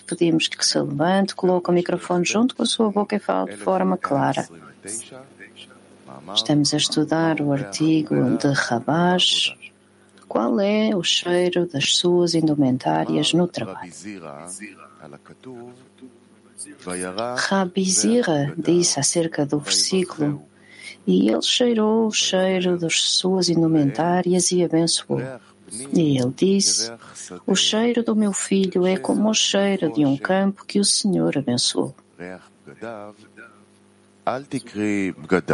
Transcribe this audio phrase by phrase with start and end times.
[0.00, 3.56] pedimos que se levante, coloque o microfone junto com a sua boca e fale de
[3.56, 4.48] forma clara.
[6.32, 9.56] Estamos a estudar o artigo de Rabash.
[10.28, 13.92] Qual é o cheiro das suas indumentárias no trabalho?
[17.36, 20.40] Rabi Zira disse acerca do versículo
[21.04, 25.20] e ele cheirou o cheiro das suas indumentárias e abençoou.
[25.92, 26.92] E ele disse:
[27.46, 31.36] O cheiro do meu filho é como o cheiro de um campo que o Senhor
[31.38, 31.94] abençoou.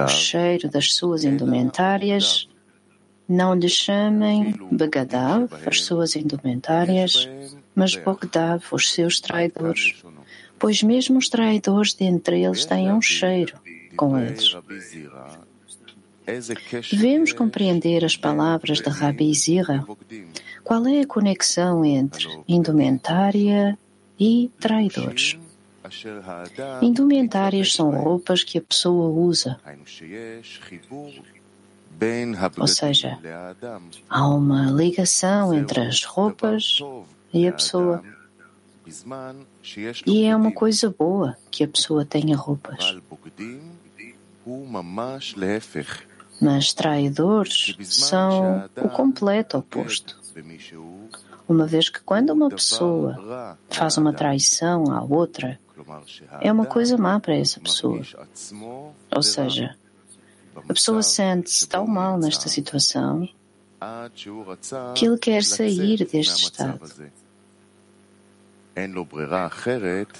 [0.05, 2.49] O cheiro das suas indumentárias,
[3.29, 7.29] não lhe chamem Begadav, as suas indumentárias,
[7.75, 10.03] mas Bogdav, os seus traidores,
[10.59, 13.59] pois mesmo os traidores dentre eles têm um cheiro
[13.97, 14.57] com eles.
[16.91, 19.87] Devemos compreender as palavras de Rabi Zira.
[20.65, 23.79] Qual é a conexão entre indumentária
[24.19, 25.39] e traidores?
[26.83, 29.61] Indumentárias são roupas que a pessoa usa.
[32.59, 33.19] Ou seja,
[34.09, 36.81] há uma ligação entre as roupas
[37.33, 38.03] e a pessoa.
[40.05, 42.97] E é uma coisa boa que a pessoa tenha roupas.
[46.41, 50.19] Mas traidores são o completo oposto.
[51.49, 55.59] Uma vez que quando uma pessoa faz uma traição à outra,
[56.41, 58.03] é uma coisa má para essa pessoa.
[59.15, 59.77] Ou seja,
[60.57, 63.29] a pessoa sente-se tão mal nesta situação
[64.95, 66.81] que ele quer sair deste estado.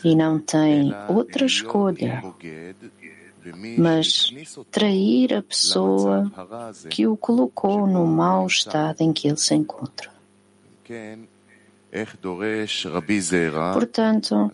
[0.05, 2.23] E não tem outra escolha
[3.78, 4.32] mas
[4.70, 6.32] trair a pessoa
[6.90, 10.12] que o colocou no mau estado em que ele se encontra.
[13.74, 14.52] Portanto,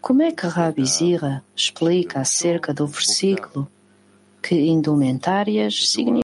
[0.00, 3.68] como é que Rabi Zira explica acerca do versículo
[4.40, 6.22] que indumentárias significa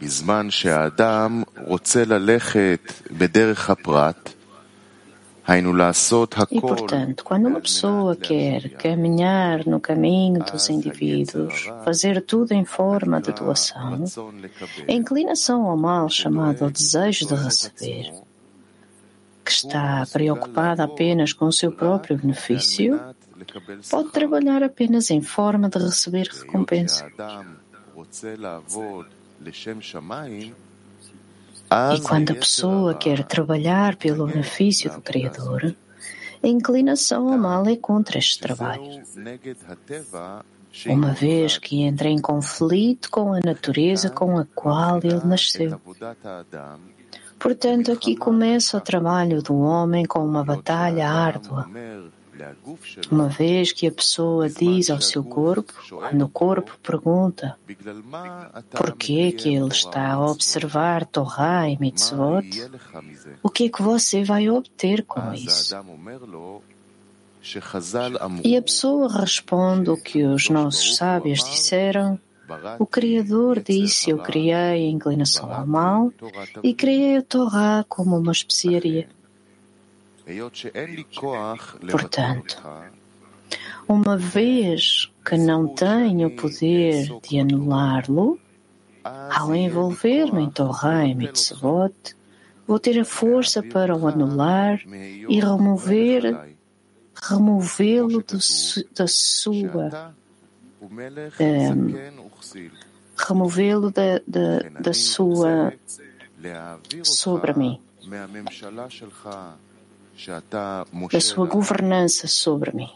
[0.00, 4.30] בזמן שהאדם רוצה ללכת בדרך הפרט,
[6.49, 13.21] E, portanto, quando uma pessoa quer caminhar no caminho dos indivíduos, fazer tudo em forma
[13.21, 14.03] de doação,
[14.87, 18.11] a inclinação ao mal chamado desejo de receber,
[19.43, 22.99] que está preocupada apenas com o seu próprio benefício,
[23.91, 27.07] pode trabalhar apenas em forma de receber recompensa.
[31.95, 35.75] E quando a pessoa quer trabalhar pelo benefício do Criador,
[36.43, 39.01] a inclinação ao mal é contra este trabalho.
[40.87, 45.79] Uma vez que entra em conflito com a natureza com a qual ele nasceu.
[47.39, 51.69] Portanto, aqui começa o trabalho do homem com uma batalha árdua
[53.11, 57.57] uma vez que a pessoa diz ao seu corpo, quando o corpo pergunta
[58.71, 62.47] por que que ele está a observar Torah e Mitzvot,
[63.41, 65.75] o que é que você vai obter com isso?
[68.43, 72.19] E a pessoa responde o que os nossos sábios disseram
[72.79, 76.13] o Criador disse: Eu criei a inclinação ao mal
[76.63, 79.07] e criei a Torá como uma especiaria.
[81.91, 82.61] Portanto,
[83.87, 88.39] uma vez que não tenho o poder de anulá-lo,
[89.03, 91.93] ao envolver-me em Torah e Mitzvot,
[92.65, 94.81] vou ter a força para o anular
[95.29, 96.55] e remover,
[97.29, 98.23] removê-lo
[98.95, 100.13] da sua,
[101.39, 101.93] um,
[103.15, 105.71] removê-lo da, da, da sua
[107.03, 107.79] sobre mim
[111.11, 112.89] da sua governança sobre mim.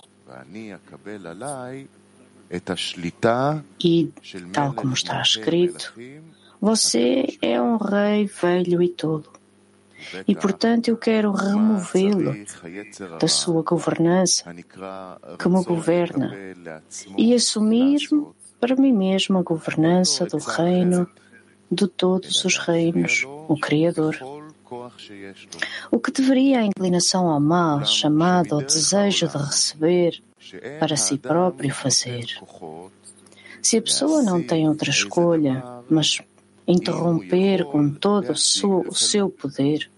[3.84, 4.12] E,
[4.52, 5.94] tal como está escrito,
[6.60, 9.32] você é um rei velho e tolo.
[10.28, 12.34] E, portanto, eu quero removê-lo
[13.20, 14.54] da sua governança,
[15.38, 16.34] que me governa,
[17.18, 18.00] e assumir
[18.60, 21.08] para mim mesmo a governança do reino
[21.72, 24.18] de todos os reinos, o Criador.
[25.92, 30.24] O que deveria a inclinação ao mal, chamado o desejo de receber,
[30.80, 32.26] para si próprio fazer?
[33.62, 36.20] Se a pessoa não tem outra escolha, mas
[36.68, 39.90] interromper com todo o seu poder,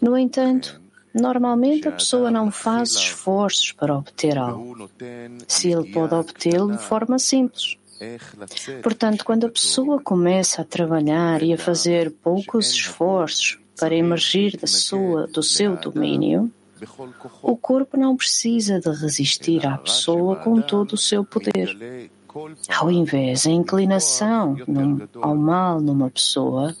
[0.00, 0.82] no entanto,
[1.14, 4.90] Normalmente a pessoa não faz esforços para obter algo,
[5.46, 7.76] se ele pode obtê-lo de forma simples.
[8.82, 14.66] Portanto, quando a pessoa começa a trabalhar e a fazer poucos esforços para emergir da
[14.66, 16.50] sua, do seu domínio,
[17.42, 22.10] o corpo não precisa de resistir à pessoa com todo o seu poder.
[22.68, 24.56] Ao invés, a inclinação
[25.20, 26.74] ao mal numa pessoa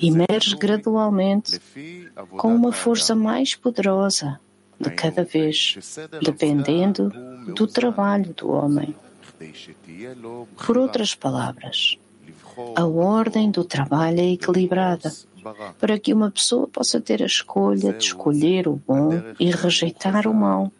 [0.00, 1.60] emerge gradualmente
[2.30, 4.40] com uma força mais poderosa
[4.80, 5.76] de cada vez,
[6.22, 7.12] dependendo
[7.54, 8.94] do trabalho do homem.
[10.66, 11.98] Por outras palavras,
[12.74, 15.12] a ordem do trabalho é equilibrada
[15.78, 20.34] para que uma pessoa possa ter a escolha de escolher o bom e rejeitar o
[20.34, 20.72] mal.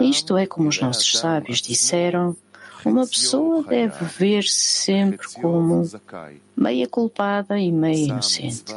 [0.00, 2.36] Isto é como os nossos sábios disseram,
[2.84, 5.88] uma pessoa deve ver-se sempre como
[6.54, 8.74] meia culpada e meia inocente.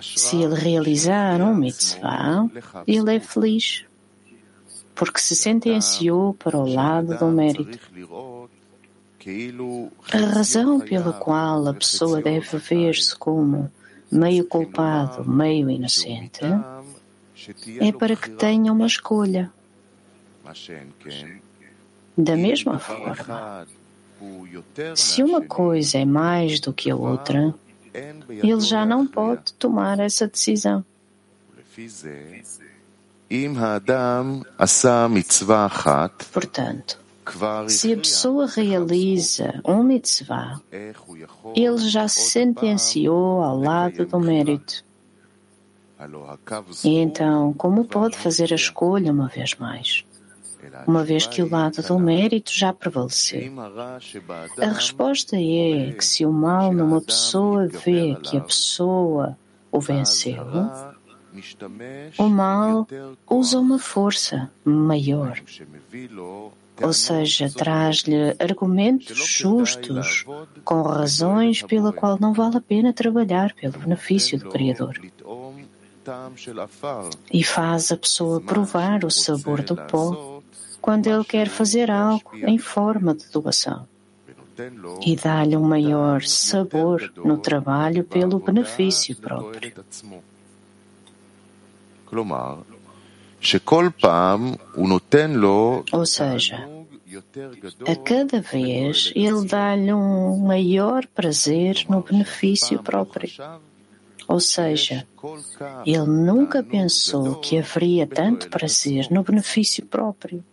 [0.00, 2.48] Se ele realizar um mitzvah,
[2.86, 3.84] ele é feliz,
[4.94, 7.78] porque se sentenciou para o lado do mérito.
[10.12, 13.70] A razão pela qual a pessoa deve ver-se como
[14.10, 16.40] meio culpado, meio inocente,
[17.80, 19.52] é para que tenha uma escolha.
[22.16, 23.66] Da mesma forma,
[24.94, 27.54] se uma coisa é mais do que a outra,
[27.92, 30.84] ele já não pode tomar essa decisão.
[36.32, 36.98] Portanto,
[37.68, 40.60] se a pessoa realiza um mitzvah,
[41.54, 44.84] ele já se sentenciou ao lado do mérito.
[46.84, 50.04] E então, como pode fazer a escolha uma vez mais?
[50.86, 53.52] uma vez que o lado do mérito já prevaleceu.
[54.58, 59.38] A resposta é que se o mal numa pessoa vê que a pessoa
[59.70, 60.44] o venceu,
[62.18, 62.86] o mal
[63.28, 65.40] usa uma força maior,
[66.80, 70.24] ou seja, traz-lhe argumentos justos,
[70.64, 75.00] com razões pela qual não vale a pena trabalhar pelo benefício do Criador.
[77.32, 80.40] E faz a pessoa provar o sabor do pó
[80.80, 83.86] quando ele quer fazer algo em forma de doação
[85.06, 89.72] e dá-lhe um maior sabor no trabalho pelo benefício próprio.
[95.92, 96.68] Ou seja,
[97.86, 103.30] a cada vez ele dá-lhe um maior prazer no benefício próprio.
[104.26, 105.06] Ou seja,
[105.86, 110.44] ele nunca pensou que haveria tanto prazer no benefício próprio.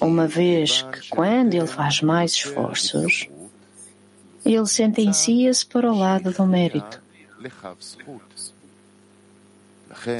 [0.00, 3.28] Uma vez que, quando ele faz mais esforços,
[4.46, 7.02] ele sentencia-se para o lado do mérito.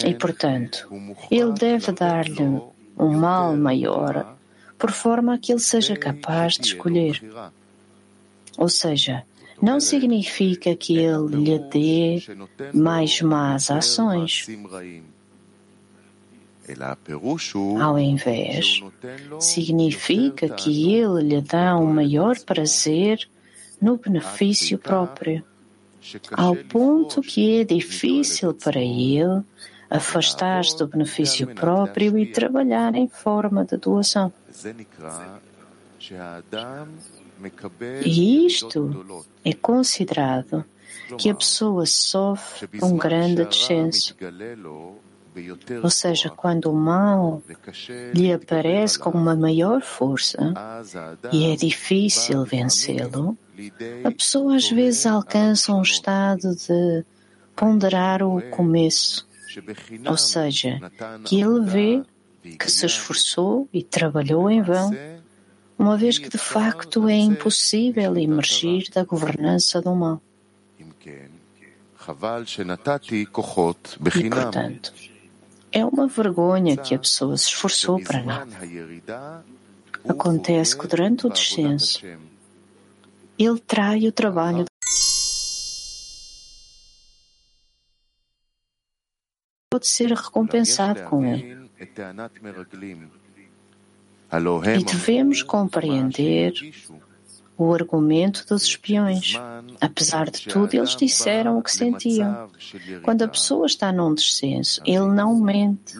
[0.05, 0.89] E, portanto,
[1.31, 2.61] ele deve dar-lhe
[2.99, 4.37] um mal maior,
[4.79, 7.23] por forma que ele seja capaz de escolher.
[8.59, 9.25] Ou seja,
[9.61, 12.23] não significa que ele lhe dê
[12.73, 14.47] mais más ações.
[17.81, 18.83] Ao invés,
[19.41, 23.29] significa que ele lhe dá um maior prazer
[23.81, 25.43] no benefício próprio,
[26.33, 29.43] ao ponto que é difícil para ele
[29.89, 34.33] afastar-se do benefício próprio e trabalhar em forma de doação.
[38.05, 40.65] E isto é considerado
[41.19, 44.15] que a pessoa sofre um grande descenso
[45.83, 47.43] ou seja, quando o mal
[48.15, 50.55] lhe aparece com uma maior força
[51.33, 53.37] e é difícil vencê-lo,
[54.05, 57.05] a pessoa às vezes alcança um estado de
[57.55, 59.27] ponderar o começo,
[60.07, 60.81] ou seja,
[61.25, 62.03] que ele vê
[62.59, 64.91] que se esforçou e trabalhou em vão,
[65.79, 70.23] uma vez que de facto é impossível emergir da governança do mal.
[74.15, 74.93] E, portanto,
[75.73, 78.51] é uma vergonha que a pessoa se esforçou para nada.
[80.09, 82.01] Acontece que durante o descenso,
[83.41, 84.67] ele trai o trabalho
[89.71, 91.71] pode ser recompensado com ele.
[94.77, 96.53] E devemos compreender
[97.57, 99.35] o argumento dos espiões.
[99.81, 102.51] Apesar de tudo, eles disseram o que sentiam.
[103.03, 105.95] Quando a pessoa está num descenso, ele não mente.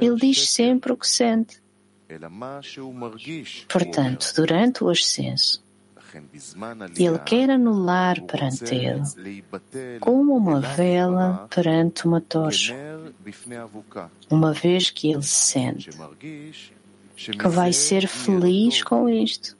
[0.00, 1.62] Ele diz sempre o que sente.
[3.68, 5.64] Portanto, durante o ascenso,
[6.96, 9.02] ele quer anular perante ele,
[10.00, 12.74] como uma vela perante uma tocha,
[14.30, 15.90] uma vez que ele sente
[17.30, 19.56] que vai ser feliz com isto.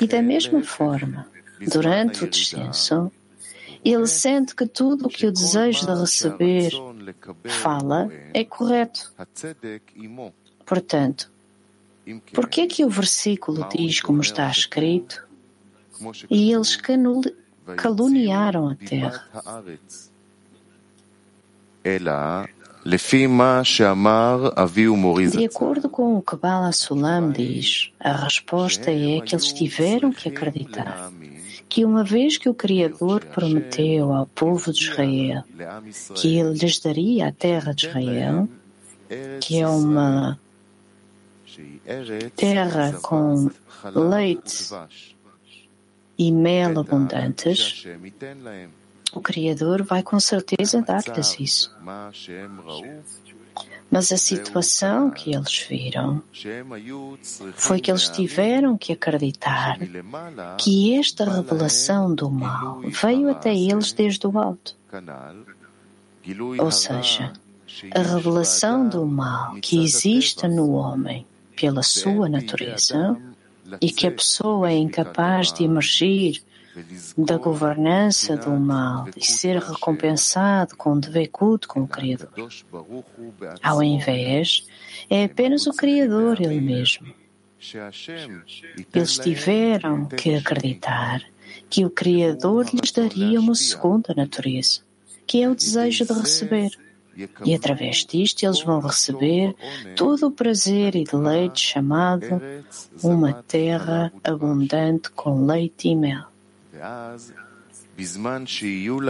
[0.00, 1.26] E da mesma forma,
[1.72, 3.10] durante o descenso,
[3.84, 6.70] ele sente que tudo o que o desejo de receber
[7.46, 9.12] fala é correto.
[10.66, 11.32] Portanto,
[12.32, 15.26] por que é que o versículo diz como está escrito?
[16.30, 16.78] E eles
[17.76, 19.28] caluniaram a terra.
[25.36, 30.28] De acordo com o que Bala Sulam diz, a resposta é que eles tiveram que
[30.28, 31.12] acreditar
[31.68, 35.44] que uma vez que o Criador prometeu ao povo de Israel
[36.14, 38.48] que ele lhes daria a terra de Israel,
[39.40, 40.38] que é uma
[42.36, 43.50] terra com
[43.94, 44.68] leite
[46.18, 47.86] e mel abundantes,
[49.12, 51.76] o Criador vai com certeza dar-lhes isso.
[53.90, 56.22] Mas a situação que eles viram
[57.54, 59.78] foi que eles tiveram que acreditar
[60.58, 64.76] que esta revelação do mal veio até eles desde o alto.
[66.58, 67.32] Ou seja,
[67.94, 71.26] a revelação do mal que existe no homem
[71.58, 73.16] pela sua natureza
[73.80, 76.42] e que a pessoa é incapaz de emergir
[77.16, 82.30] da governança do mal e ser recompensado com devekut com o Criador.
[83.60, 84.66] Ao invés,
[85.10, 87.12] é apenas o Criador ele mesmo.
[88.94, 91.22] Eles tiveram que acreditar
[91.68, 94.80] que o Criador lhes daria uma segunda natureza,
[95.26, 96.87] que é o desejo de receber.
[97.44, 99.54] E através disto eles vão receber
[99.96, 102.40] todo o prazer e deleite chamado
[103.02, 106.24] uma terra abundante com leite e mel.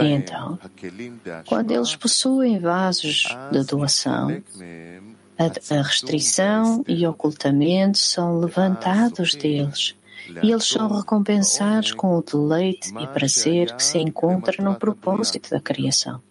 [0.01, 0.57] E então,
[1.45, 4.41] quando eles possuem vasos de doação,
[5.37, 9.95] a restrição e ocultamento são levantados deles.
[10.41, 15.59] E eles são recompensados com o deleite e prazer que se encontra no propósito da
[15.59, 16.21] criação.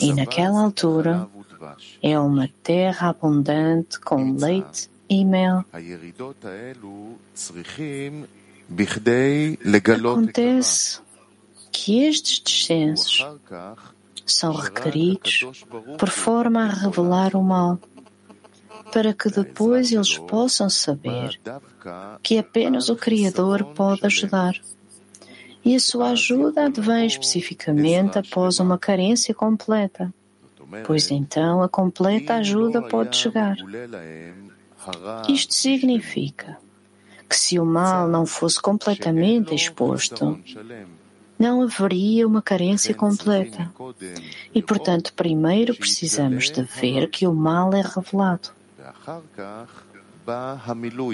[0.00, 1.28] E naquela altura
[2.02, 5.64] é uma terra abundante com leite e mel.
[10.12, 11.00] Acontece
[11.72, 13.26] que estes descensos
[14.24, 15.44] são requeridos
[15.98, 17.78] por forma a revelar o mal,
[18.92, 21.40] para que depois eles possam saber
[22.22, 24.54] que apenas o Criador pode ajudar.
[25.64, 30.12] E a sua ajuda advém especificamente após uma carência completa,
[30.86, 33.56] pois então a completa ajuda pode chegar.
[35.28, 36.58] Isto significa
[37.28, 40.38] que se o mal não fosse completamente exposto,
[41.38, 43.72] não haveria uma carência completa.
[44.54, 48.50] E, portanto, primeiro precisamos de ver que o mal é revelado.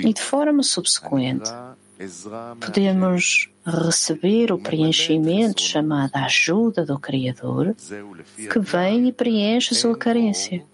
[0.05, 1.51] E de forma subsequente,
[2.61, 7.75] podemos receber o preenchimento chamado ajuda do Criador,
[8.37, 10.65] que vem e preenche a sua carência.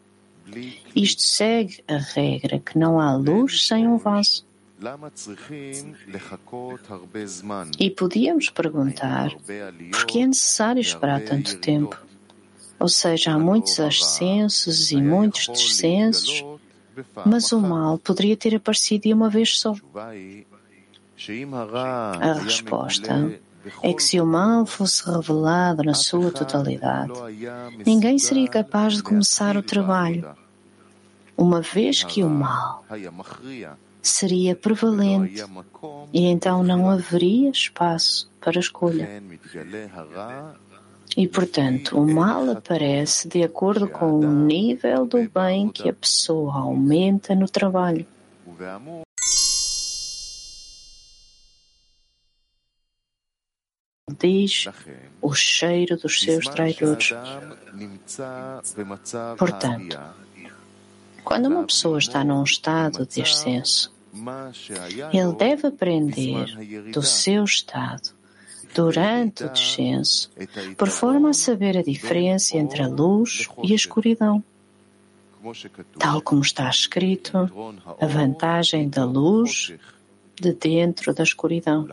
[0.95, 4.47] Isto segue a regra que não há luz sem um vaso.
[7.79, 9.31] E podíamos perguntar
[9.91, 11.99] por que é necessário esperar tanto tempo?
[12.79, 16.45] Ou seja, há muitos ascensos e muitos descensos,
[17.25, 19.75] mas o mal poderia ter aparecido de uma vez só.
[22.21, 23.41] A resposta
[23.83, 27.13] é que se o mal fosse revelado na sua totalidade,
[27.85, 30.29] ninguém seria capaz de começar o trabalho,
[31.37, 32.85] uma vez que o mal
[34.03, 35.43] seria prevalente
[36.13, 39.23] e então não haveria espaço para escolha.
[41.17, 46.55] E, portanto, o mal aparece de acordo com o nível do bem que a pessoa
[46.55, 48.07] aumenta no trabalho.
[54.09, 54.69] Diz
[55.21, 57.11] o cheiro dos seus traidores.
[59.37, 59.99] Portanto,
[61.25, 63.93] quando uma pessoa está num estado de ascenso,
[65.13, 66.47] ele deve aprender
[66.93, 68.15] do seu estado
[68.73, 70.31] durante o descenso,
[70.79, 74.45] por forma a saber a diferença entre a luz e a escuridão.
[75.99, 77.37] Tal como está escrito,
[78.01, 79.75] a vantagem da luz
[80.41, 81.89] de dentro da escuridão.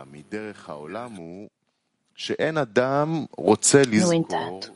[4.08, 4.72] No entanto,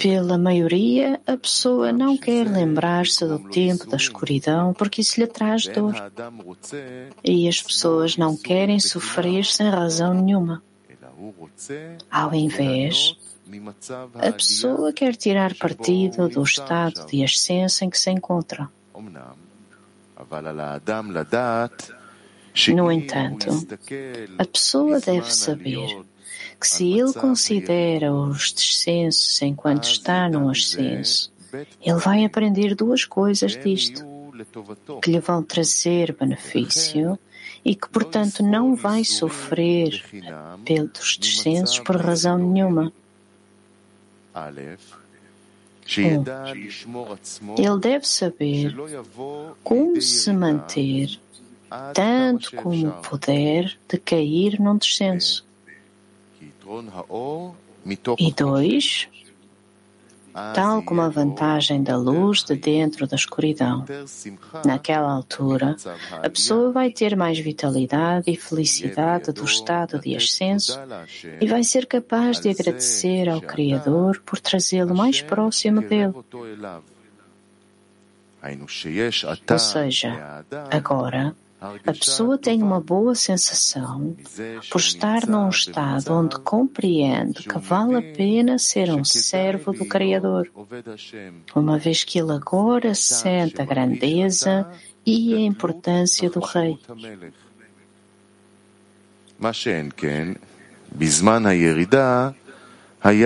[0.00, 5.66] pela maioria, a pessoa não quer lembrar-se do tempo da escuridão porque isso lhe traz
[5.66, 5.94] dor.
[7.24, 10.62] E as pessoas não querem sofrer sem razão nenhuma.
[12.10, 13.16] Ao invés,
[14.14, 18.68] A pessoa quer tirar partido do estado de ascenso em que se encontra.
[22.74, 23.50] No entanto,
[24.38, 26.04] a pessoa deve saber
[26.58, 31.30] que se ele considera os descensos enquanto está no ascenso,
[31.80, 34.04] ele vai aprender duas coisas disto,
[35.02, 37.18] que lhe vão trazer benefício
[37.64, 40.04] e que, portanto, não vai sofrer
[40.64, 42.92] pelos descensos por razão nenhuma.
[45.98, 46.24] Um,
[47.56, 48.74] ele deve saber
[49.62, 51.20] como se manter,
[51.94, 55.44] tanto como puder, de cair num descenso.
[58.18, 59.08] E dois,
[60.54, 63.84] tal como a vantagem da luz de dentro da escuridão.
[64.64, 65.76] Naquela altura,
[66.10, 70.78] a pessoa vai ter mais vitalidade e felicidade do estado de ascenso
[71.40, 76.12] e vai ser capaz de agradecer ao Criador por trazê-lo mais próximo dele.
[79.50, 81.34] Ou seja, agora,
[81.86, 84.16] a pessoa tem uma boa sensação
[84.70, 90.50] por estar num estado onde compreende que vale a pena ser um servo do Criador,
[91.54, 94.66] uma vez que ele agora sente a grandeza
[95.04, 96.78] e a importância do Rei.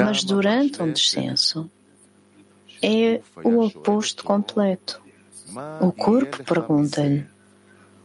[0.04, 1.70] Mas durante um descenso,
[2.82, 5.00] é o oposto completo.
[5.80, 7.26] O corpo pergunta-lhe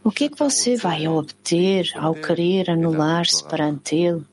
[0.06, 4.24] o que é que você vai obter ao querer anular-se perante ele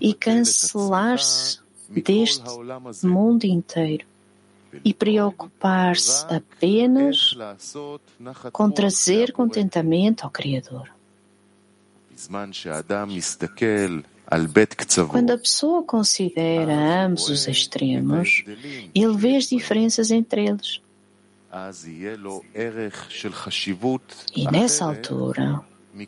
[0.00, 2.42] e cancelar-se deste
[3.06, 4.04] mundo inteiro
[4.84, 7.38] e preocupar-se apenas
[8.52, 10.90] com trazer contentamento ao Criador?
[15.08, 18.42] Quando a pessoa considera ambos os extremos,
[18.92, 20.80] ele vê as diferenças entre eles.
[24.36, 25.60] E nessa altura,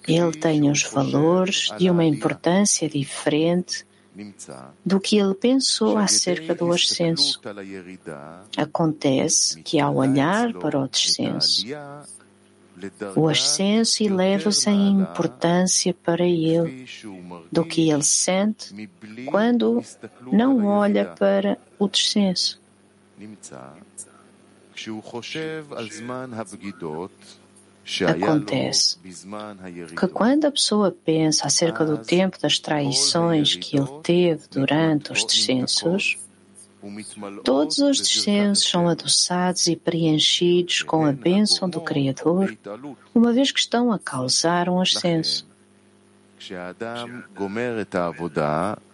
[0.06, 3.86] ele tem os valores de uma importância diferente
[4.84, 7.40] do que ele pensou acerca do ascenso.
[8.56, 11.64] Acontece que, ao olhar para o descenso,
[13.14, 16.86] o ascenso eleva-se em importância para ele
[17.50, 18.74] do que ele sente
[19.26, 19.82] quando
[20.32, 22.60] não olha para o descenso.
[28.06, 28.98] Acontece.
[29.96, 35.24] que quando a pessoa pensa acerca do tempo das traições que ele teve durante os
[35.24, 36.18] descensos,
[37.44, 42.56] todos os descensos são adoçados e preenchidos com a bênção do Criador,
[43.14, 45.46] uma vez que estão a causar um ascenso.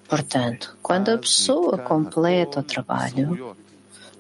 [0.09, 3.57] Portanto, quando a pessoa completa o trabalho,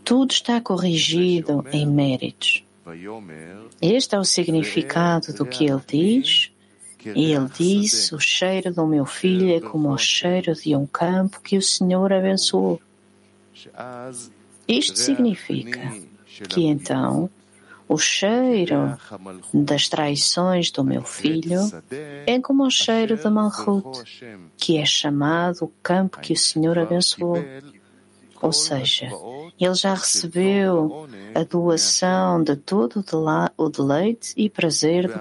[0.06, 2.64] tudo está corrigido em méritos.
[3.82, 6.52] Este é o significado do que ele diz.
[7.04, 11.40] E ele disse: O cheiro do meu filho é como o cheiro de um campo
[11.40, 12.80] que o Senhor abençoou.
[14.68, 15.92] Isto significa
[16.48, 17.28] que então
[17.88, 18.96] o cheiro
[19.52, 21.60] das traições do meu filho
[22.26, 24.02] é como o cheiro de Malchut,
[24.56, 27.44] que é chamado o campo que o Senhor abençoou.
[28.42, 29.08] Ou seja,
[29.64, 33.04] ele já recebeu a doação de todo
[33.56, 35.20] o deleite e prazer do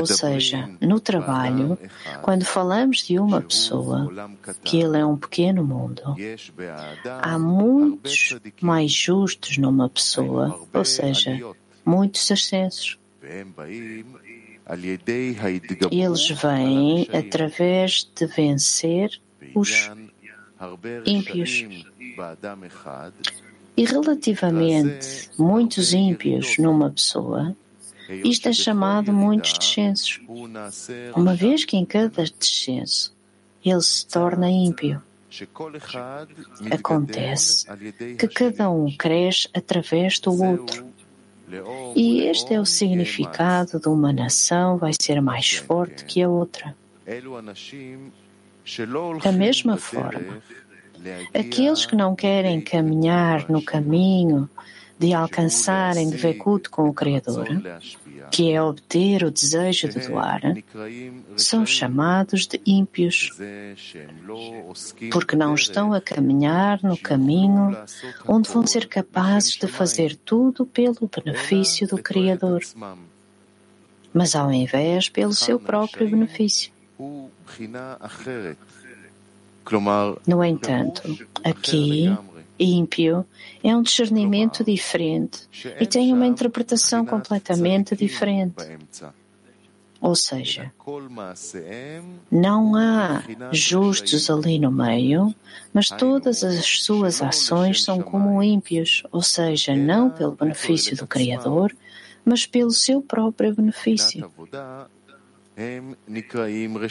[0.00, 1.78] ou seja, no trabalho,
[2.22, 4.08] quando falamos de uma pessoa,
[4.64, 6.02] que ele é um pequeno mundo,
[7.20, 11.38] há muitos mais justos numa pessoa, ou seja,
[11.84, 12.98] muitos ascensos.
[15.90, 19.20] Eles vêm através de vencer
[19.54, 19.90] os
[21.06, 21.64] ímpios.
[23.76, 27.54] E relativamente muitos ímpios numa pessoa,
[28.08, 30.20] isto é chamado muitos descensos,
[31.14, 33.14] uma vez que em cada descenso
[33.64, 35.02] ele se torna ímpio.
[36.70, 37.66] Acontece
[38.18, 40.86] que cada um cresce através do outro.
[41.94, 46.76] E este é o significado de uma nação vai ser mais forte que a outra.
[49.22, 50.42] Da mesma forma,
[51.32, 54.50] aqueles que não querem caminhar no caminho
[54.98, 57.46] de alcançarem de Vekut com o Criador,
[58.30, 60.40] que é obter o desejo de doar,
[61.36, 63.32] são chamados de ímpios,
[65.12, 67.76] porque não estão a caminhar no caminho
[68.26, 72.62] onde vão ser capazes de fazer tudo pelo benefício do Criador,
[74.12, 76.72] mas ao invés pelo seu próprio benefício.
[80.26, 81.02] No entanto,
[81.44, 82.16] aqui,
[82.58, 83.24] ímpio.
[83.62, 85.48] É um discernimento diferente.
[85.80, 88.54] E tem uma interpretação completamente diferente.
[90.00, 90.72] Ou seja,
[92.30, 95.34] não há justos ali no meio,
[95.72, 101.74] mas todas as suas ações são como ímpios, ou seja, não pelo benefício do Criador,
[102.24, 104.30] mas pelo seu próprio benefício.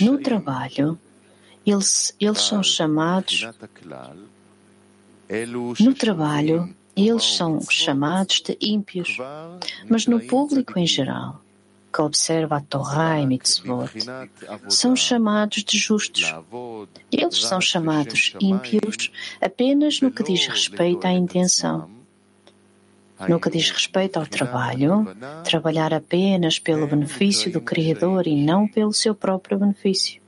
[0.01, 0.99] No trabalho,
[1.65, 3.47] eles, eles são chamados.
[5.79, 9.17] No trabalho, eles são chamados de ímpios,
[9.89, 11.41] mas no público em geral,
[11.93, 13.89] que observa a Torá e Mitzvot
[14.69, 16.33] são chamados de justos.
[17.11, 19.11] Eles são chamados ímpios
[19.41, 21.89] apenas no que diz respeito à intenção.
[23.29, 25.07] No que diz respeito ao trabalho,
[25.45, 30.21] trabalhar apenas pelo benefício do Criador e não pelo seu próprio benefício.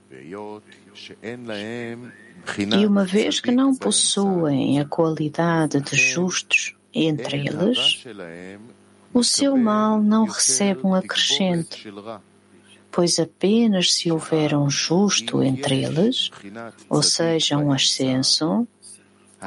[2.57, 8.05] E uma vez que não possuem a qualidade de justos entre eles,
[9.13, 11.91] o seu mal não recebe um acrescente,
[12.91, 16.31] pois apenas se houver um justo entre eles,
[16.89, 18.67] ou seja, um ascenso,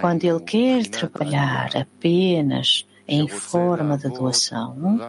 [0.01, 5.01] quando ele quer trabalhar apenas em forma de doação,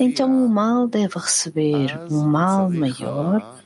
[0.00, 3.60] então o mal deve receber um mal maior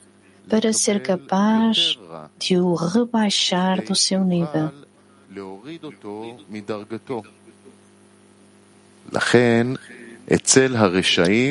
[0.48, 1.98] para ser capaz
[2.38, 4.70] de o rebaixar do seu nível.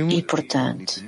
[0.10, 1.04] E, portanto,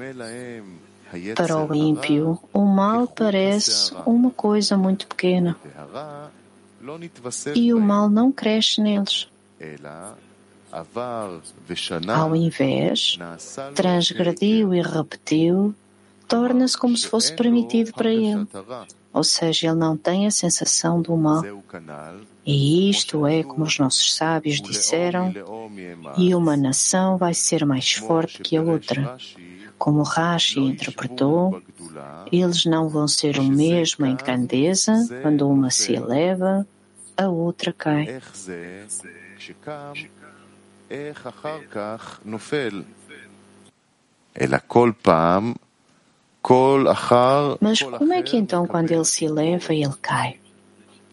[1.36, 5.58] para o ímpio, o mal parece uma coisa muito pequena.
[7.56, 9.28] E o mal não cresce neles.
[12.08, 13.20] Ao invés,
[13.76, 15.76] transgrediu e repetiu,
[16.32, 18.48] torna-se como se fosse permitido para ele.
[19.14, 21.44] Ou seja, ele não tem a sensação do mal.
[22.46, 25.34] E isto é, como os nossos sábios disseram,
[26.18, 29.18] e uma nação vai ser mais forte que a outra.
[29.78, 31.62] Como Rashi interpretou,
[32.32, 36.66] eles não vão ser o mesmo em grandeza, quando uma se eleva,
[37.18, 38.22] a outra cai.
[47.62, 50.40] Mas como é que então, quando ele se eleva, ele cai?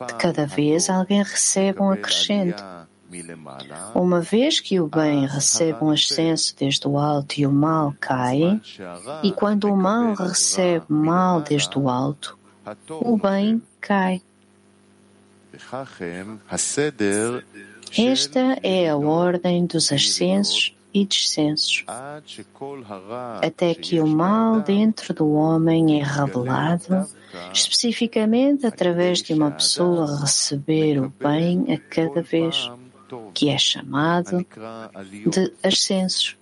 [0.07, 2.63] De cada vez alguém recebe um acrescente.
[3.95, 8.61] Uma vez que o bem recebe um ascenso desde o alto e o mal cai,
[9.23, 12.39] e quando o mal recebe mal desde o alto,
[12.89, 14.23] o bem cai.
[17.97, 21.85] Esta é a ordem dos ascensos e descensos,
[23.43, 27.07] até que o mal dentro do homem é revelado,
[27.53, 32.71] especificamente através de uma pessoa receber o bem a cada vez,
[33.35, 34.47] que é chamado
[35.27, 36.37] de ascensos.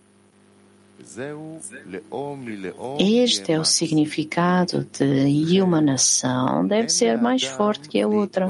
[2.99, 8.49] Este é o significado de e uma nação deve ser mais forte que a outra.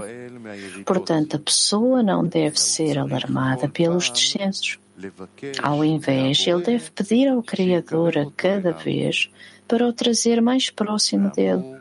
[0.85, 4.79] Portanto, a pessoa não deve ser alarmada pelos descensos.
[5.63, 9.31] Ao invés, ele deve pedir ao Criador a cada vez
[9.69, 11.77] para o trazer mais próximo dele.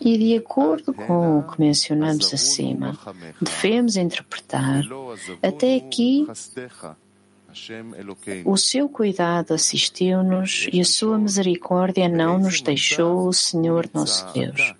[0.00, 2.98] E de acordo com o que mencionamos acima,
[3.40, 4.82] devemos interpretar
[5.42, 6.26] até aqui
[8.44, 14.74] o seu cuidado assistiu-nos e a sua misericórdia não nos deixou, o Senhor nosso Deus.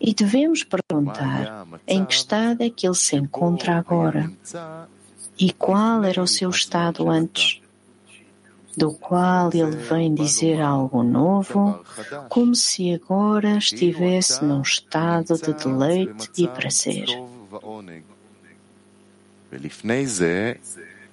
[0.00, 4.32] E devemos perguntar em que estado é que ele se encontra agora?
[5.38, 7.60] E qual era o seu estado antes,
[8.76, 11.84] do qual ele vem dizer algo novo,
[12.30, 17.06] como se agora estivesse num estado de deleite e prazer.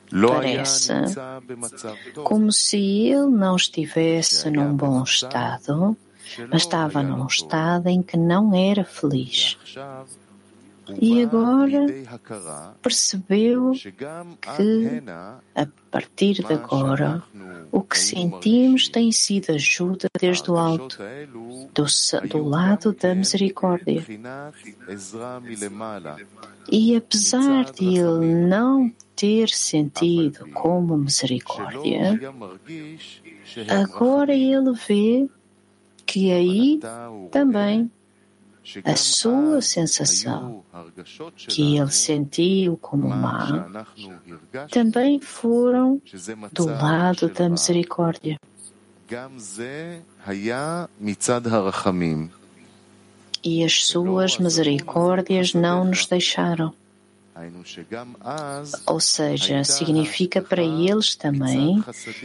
[0.10, 0.93] Parece
[2.23, 5.97] como se ele não estivesse num bom estado
[6.51, 9.57] mas estava num estado em que não era feliz.
[11.01, 11.85] E agora
[12.81, 15.03] percebeu que,
[15.55, 17.23] a partir de agora,
[17.71, 20.97] o que sentimos tem sido ajuda desde o alto,
[21.73, 21.85] do,
[22.29, 24.05] do lado da misericórdia.
[26.71, 32.19] E apesar de ele não ter sentido como misericórdia,
[33.67, 35.27] agora ele vê
[36.08, 36.80] que aí
[37.30, 37.91] também
[38.84, 40.63] a sua sensação
[41.48, 43.70] que ele sentiu como má
[44.72, 46.02] também foram
[46.52, 48.38] do lado da misericórdia.
[53.43, 56.74] E as suas misericórdias não nos deixaram.
[58.86, 61.84] Ou seja, significa para eles também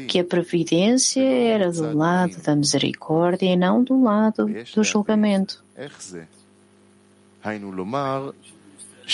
[0.08, 5.62] que a previdência era do lado da misericórdia e não do lado do julgamento.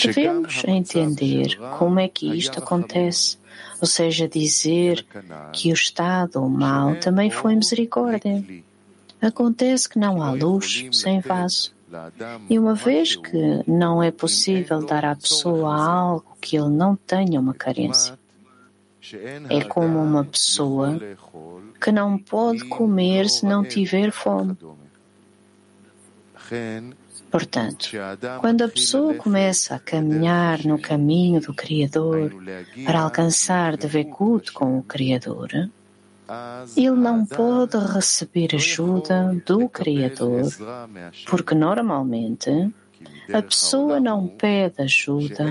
[0.05, 3.37] Devemos entender como é que isto acontece,
[3.81, 5.05] ou seja, dizer
[5.51, 8.43] que o estado mal também foi misericórdia.
[9.21, 11.73] Acontece que não há luz sem vaso.
[12.49, 17.39] E uma vez que não é possível dar à pessoa algo que ele não tenha
[17.39, 18.17] uma carência,
[19.49, 20.99] é como uma pessoa
[21.81, 24.57] que não pode comer se não tiver fome.
[27.31, 27.91] Portanto,
[28.39, 32.33] quando a pessoa começa a caminhar no caminho do Criador
[32.85, 35.69] para alcançar de Vekut com o Criador,
[36.75, 40.43] ele não pode receber ajuda do Criador,
[41.27, 42.71] porque normalmente
[43.33, 45.45] a pessoa não pede ajuda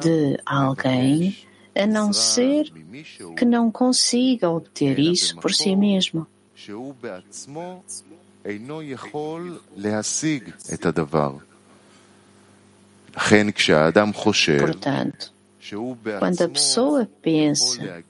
[0.00, 1.36] de alguém
[1.74, 2.72] a não ser
[3.36, 6.26] que não consiga obter isso por si mesmo.
[14.60, 15.32] Portanto,
[16.18, 18.04] quando a pessoa pensa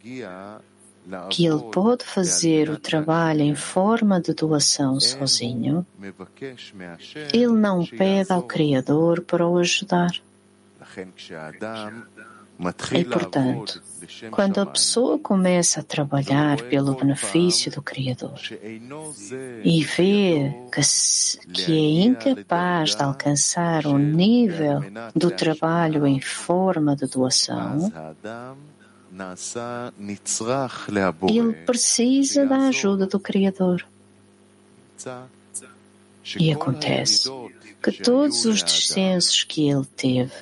[1.30, 5.86] que ele pode fazer o trabalho em forma de doação sozinho,
[7.32, 10.12] ele não pede ao Criador para o ajudar.
[12.92, 13.82] E, portanto,
[14.30, 18.38] quando a pessoa começa a trabalhar pelo benefício do Criador
[19.64, 24.80] e vê que, que é incapaz de alcançar o nível
[25.16, 27.92] do trabalho em forma de doação,
[31.30, 33.86] ele precisa da ajuda do Criador.
[36.38, 37.28] E acontece
[37.82, 40.32] que todos os descensos que ele teve,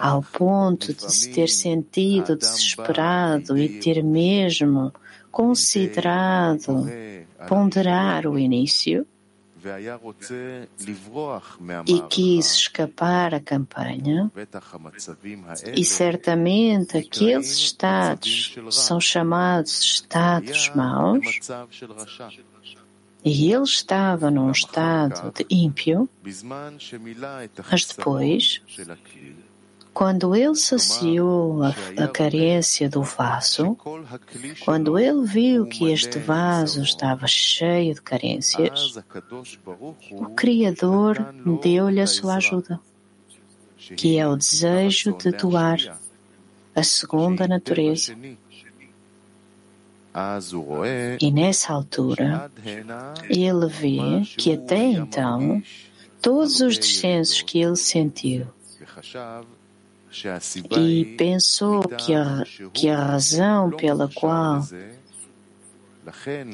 [0.00, 4.92] ao ponto de se ter sentido desesperado e ter mesmo
[5.30, 6.86] considerado
[7.48, 9.06] ponderar o início,
[11.86, 14.30] e quis escapar à campanha,
[15.76, 21.40] e certamente aqueles estados são chamados estados maus,
[23.24, 26.08] e ele estava num estado de ímpio,
[27.70, 28.62] mas depois,
[29.92, 33.76] quando ele saciou a, a carência do vaso,
[34.64, 38.98] quando ele viu que este vaso estava cheio de carências,
[40.10, 42.80] o Criador deu-lhe a sua ajuda,
[43.96, 45.78] que é o desejo de doar
[46.74, 48.16] a segunda natureza.
[51.20, 52.50] E nessa altura,
[53.28, 55.62] ele vê que até então,
[56.20, 58.46] todos os descensos que ele sentiu
[60.74, 64.62] e pensou que a, que a razão pela qual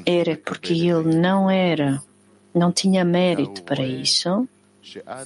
[0.07, 2.03] era porque ele não era,
[2.55, 4.49] não tinha mérito para isso,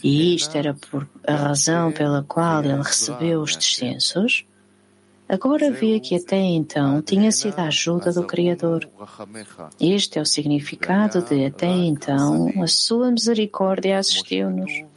[0.03, 4.45] e isto era por a razão pela qual ele recebeu os descensos,
[5.29, 8.88] agora vê que até então tinha sido a ajuda do Criador.
[9.79, 14.91] Este é o significado de até então a sua misericórdia assistiu-nos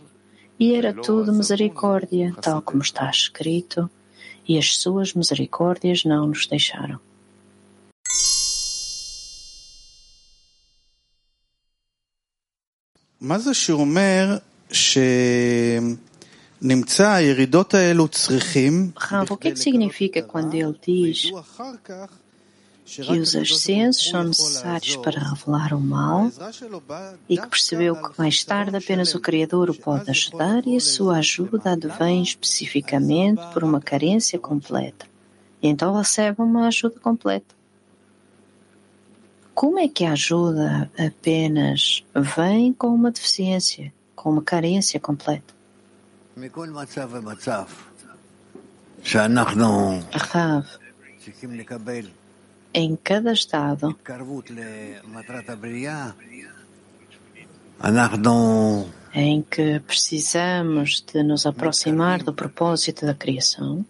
[0.58, 3.90] e era tudo misericórdia, tal como está escrito,
[4.46, 7.00] e as suas misericórdias não nos deixaram.
[13.20, 14.38] מה השיר אומר
[16.62, 21.30] שנמצא הירידות האלו צריכים Rav, o que, que significa quando ele diz
[22.85, 26.31] que os ascensos são necessários para revelar o mal
[27.27, 31.17] e que percebeu que mais tarde apenas o Criador o pode ajudar e a sua
[31.17, 35.07] ajuda advém especificamente por uma carência completa.
[35.61, 37.55] E então recebe uma ajuda completa.
[39.55, 45.55] Como é que a ajuda apenas vem com uma deficiência, com uma carência completa?
[50.11, 50.67] Rav,
[52.75, 53.97] em cada estado.
[59.13, 63.85] Em que precisamos de nos aproximar do propósito da criação,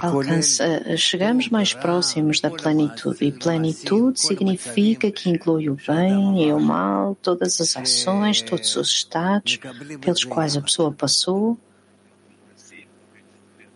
[0.00, 6.60] Alcança, chegamos mais próximos da plenitude, e plenitude significa que inclui o bem e o
[6.60, 9.58] mal, todas as ações, todos os estados
[10.00, 11.58] pelos quais a pessoa passou,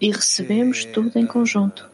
[0.02, 1.88] e recebemos tudo em conjunto.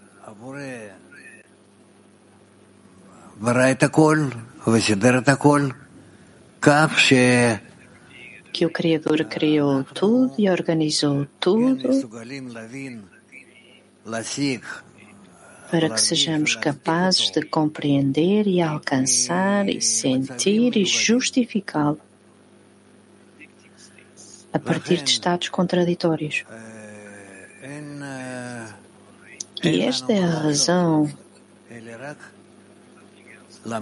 [8.51, 12.09] Que o Criador criou tudo e organizou tudo
[15.71, 22.01] para que sejamos capazes de compreender e alcançar e sentir e justificá-lo
[24.51, 26.47] a partir de estados contraditórios.
[29.63, 31.11] E esta é a razão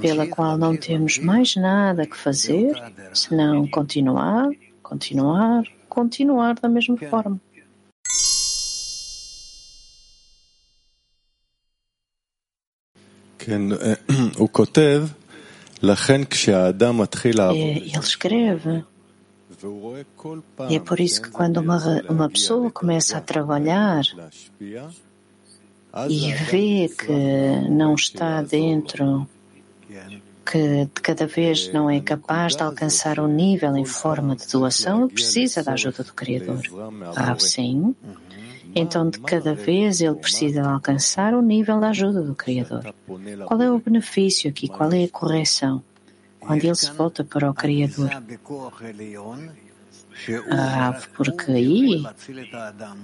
[0.01, 2.73] pela qual não temos mais nada que fazer
[3.13, 4.49] senão continuar,
[4.83, 7.41] continuar, continuar da mesma forma.
[17.57, 18.85] Ele escreve.
[20.69, 24.03] E é por isso que quando uma, uma pessoa começa a trabalhar
[26.09, 29.27] e vê que não está dentro,
[30.45, 35.13] que cada vez não é capaz de alcançar um nível em forma de doação, ele
[35.13, 36.61] precisa da ajuda do Criador.
[37.17, 37.95] Ah, sim.
[38.75, 42.95] Então, de cada vez ele precisa alcançar o nível da ajuda do Criador.
[43.47, 44.69] Qual é o benefício aqui?
[44.69, 45.83] Qual é a correção?
[46.47, 48.11] Quando ele se volta para o Criador.
[50.51, 52.05] Ah, porque aí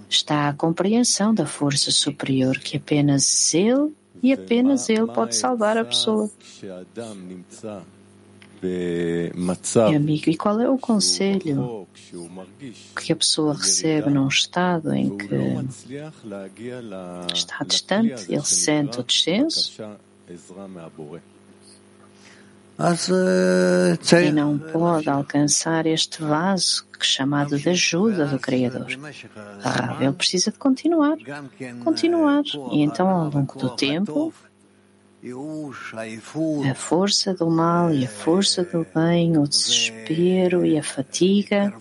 [0.08, 5.84] está a compreensão da força superior que apenas ele e apenas ele pode salvar a
[5.84, 6.30] pessoa.
[9.94, 11.86] Amigo, e qual é o conselho
[12.96, 15.34] que a pessoa recebe num estado em que
[17.34, 19.82] está distante, ele sente o descenso
[24.22, 28.86] e não pode alcançar este vaso que chamado de ajuda do Criador.
[29.64, 31.16] Ah, ele precisa de continuar,
[31.84, 32.42] continuar.
[32.70, 34.32] E então, ao longo do tempo,
[36.70, 41.72] a força do mal e a força do bem, o desespero e a fatiga,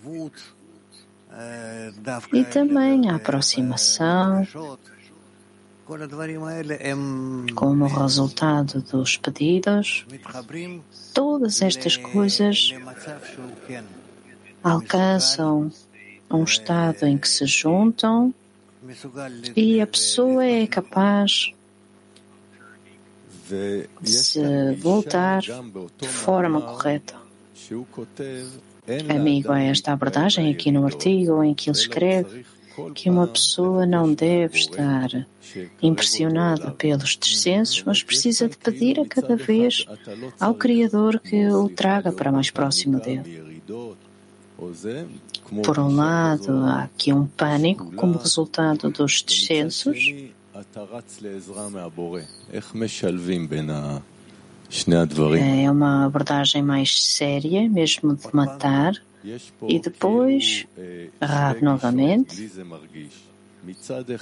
[2.34, 4.46] e também a aproximação,
[7.56, 10.06] como resultado dos pedidos,
[11.14, 12.74] todas estas coisas
[14.64, 15.72] alcançam
[16.30, 18.34] um estado em que se juntam
[19.56, 21.54] e a pessoa é capaz
[24.04, 27.16] se voltar de forma correta.
[29.10, 32.46] Amigo, é esta abordagem aqui no artigo em que ele escreve
[32.94, 35.10] que uma pessoa não deve estar
[35.82, 39.86] impressionada pelos descensos, mas precisa de pedir a cada vez
[40.40, 43.62] ao Criador que o traga para mais próximo dele.
[45.64, 49.98] Por um lado, há aqui um pânico como resultado dos descensos,
[55.40, 58.94] é uma abordagem mais séria, mesmo de matar,
[59.68, 60.66] e depois,
[61.22, 62.50] Rav novamente.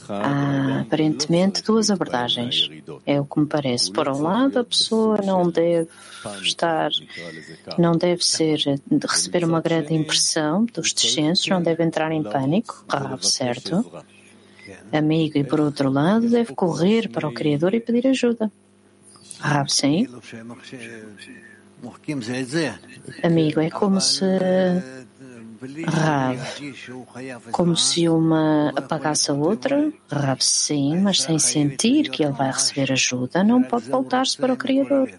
[0.09, 2.69] Há aparentemente duas abordagens.
[3.05, 3.89] É o que me parece.
[3.89, 5.87] Por um lado, a pessoa não deve
[6.43, 6.89] estar,
[7.77, 8.59] não deve ser,
[9.09, 13.85] receber uma grande impressão dos descensos, não deve entrar em pânico, Rav, certo?
[14.91, 18.51] amigo, e por outro lado, deve correr para o Criador e pedir ajuda.
[19.41, 20.07] Ah, sim.
[23.23, 24.25] Amigo, é como se
[25.85, 26.39] Rav,
[27.51, 32.91] como se uma apagasse a outra, Rav sim, mas sem sentir que ele vai receber
[32.91, 35.11] ajuda, não pode voltar-se para o Criador.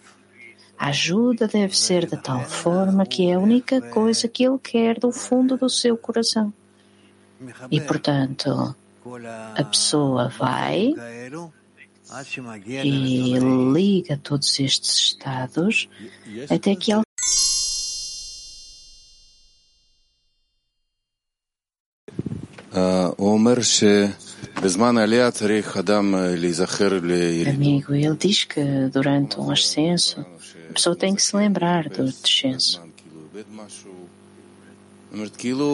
[0.78, 4.98] A ajuda deve ser de tal forma que é a única coisa que ele quer
[4.98, 6.50] do fundo do seu coração.
[7.70, 8.74] E, portanto,
[9.56, 10.94] a pessoa vai
[12.84, 13.38] e
[13.72, 15.88] liga todos estes estados
[16.50, 17.02] até que ela
[27.48, 30.20] Amigo, ele diz que durante um ascenso
[30.68, 32.80] a pessoa tem que se lembrar do descenso.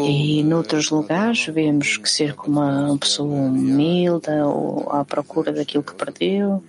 [0.08, 5.94] E noutros lugares vemos que ser como uma pessoa humilde ou à procura daquilo que
[5.94, 6.64] perdeu,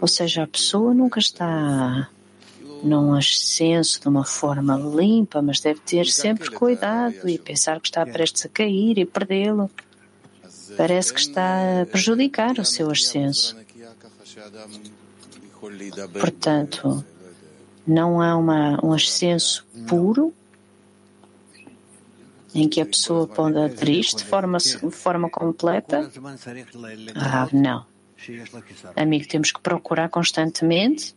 [0.00, 2.10] ou seja, a pessoa nunca está
[2.82, 8.04] num ascenso de uma forma limpa, mas deve ter sempre cuidado e pensar que está
[8.04, 9.70] prestes a cair e perdê-lo.
[10.76, 13.56] parece que está a prejudicar o seu ascenso.
[16.18, 17.04] Portanto,
[17.86, 20.32] não há uma, um ascenso puro
[22.54, 24.58] em que a pessoa pode aderir de forma,
[24.90, 26.10] forma completa?
[27.14, 27.84] Rav, não.
[28.96, 31.14] Amigo, temos que procurar constantemente.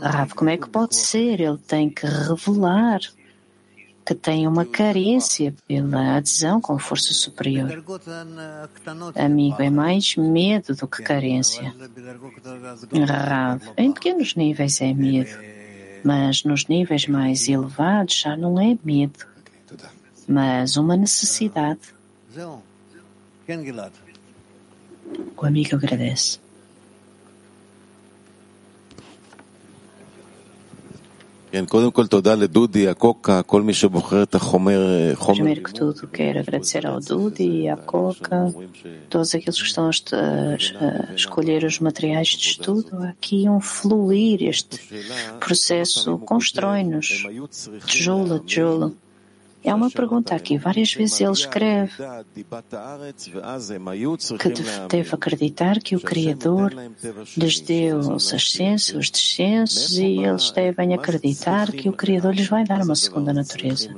[0.00, 1.40] Rav, como é que pode ser?
[1.40, 3.00] Ele tem que revelar
[4.04, 7.84] que tem uma carência pela adesão com força superior.
[9.14, 11.72] Amigo, é mais medo do que carência.
[13.06, 15.38] Rav, em pequenos níveis é medo,
[16.02, 19.24] mas nos níveis mais elevados já não é medo,
[20.30, 21.80] mas uma necessidade.
[25.36, 26.38] O amigo agradece.
[35.34, 38.54] Primeiro que tudo, quero agradecer ao Dudi e à Coca,
[39.08, 43.02] todos aqueles que estão a, a escolher os materiais de estudo.
[43.02, 44.78] Aqui um fluir, este
[45.40, 47.26] processo constrói-nos,
[47.84, 48.96] tijolo a tijolo.
[49.62, 50.56] É uma pergunta aqui.
[50.56, 51.92] Várias vezes ele escreve
[54.38, 54.52] que
[54.88, 56.72] deve acreditar que o Criador
[57.36, 62.64] lhes deu os ascensos, os descensos, e eles devem acreditar que o Criador lhes vai
[62.64, 63.94] dar uma segunda natureza.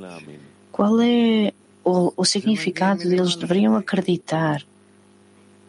[0.71, 1.53] Qual é
[1.83, 4.63] o, o significado deles deveriam acreditar?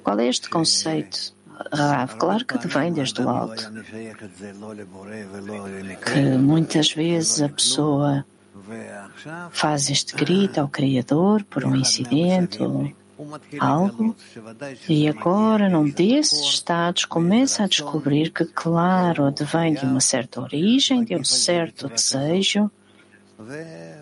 [0.02, 1.34] Qual é este conceito?
[1.72, 3.70] Rav, claro que vem desde o alto.
[6.04, 8.26] Que muitas vezes a pessoa
[9.50, 12.58] faz este grito ao Criador por um incidente
[13.60, 14.16] algo,
[14.88, 21.04] e agora, num desses estados, começa a descobrir que, claro, advém de uma certa origem,
[21.04, 22.70] de um certo desejo,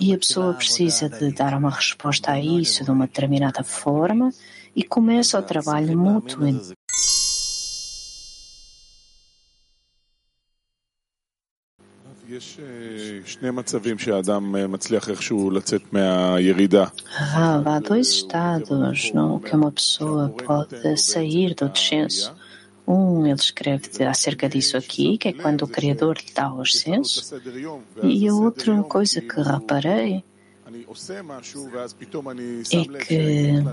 [0.01, 4.31] e a pessoa precisa de dar uma resposta a isso de uma determinada forma,
[4.75, 6.47] e começa o trabalho mútuo
[17.66, 22.35] há dois estados no que uma pessoa pode sair do descenso.
[22.87, 27.35] Um, ele escreve acerca disso aqui, que é quando o Criador lhe dá o ascenso.
[28.03, 30.24] E a outra coisa que reparei
[32.70, 33.64] é que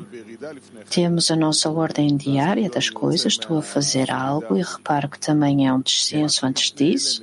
[0.89, 5.67] temos a nossa ordem diária das coisas, estou a fazer algo e reparo que também
[5.67, 7.21] é um descenso antes disso,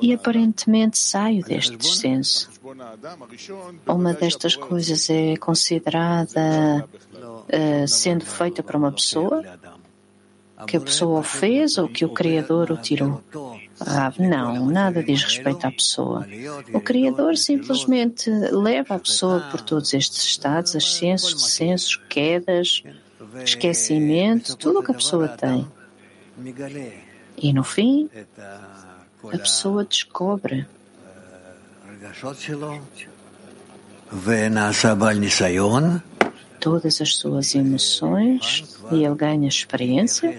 [0.00, 2.50] e aparentemente saio deste descenso.
[3.86, 9.42] Uma destas coisas é considerada uh, sendo feita para uma pessoa,
[10.66, 13.22] que a pessoa o fez ou que o Criador o tirou.
[13.86, 16.26] Rav, não, nada diz respeito à pessoa.
[16.72, 22.82] O Criador simplesmente leva a pessoa por todos estes estados, ascensos, descensos, quedas,
[23.44, 25.66] esquecimento, tudo o que a pessoa tem.
[27.36, 28.08] E no fim,
[29.32, 30.66] a pessoa descobre
[36.60, 40.38] todas as suas emoções e ele ganha experiência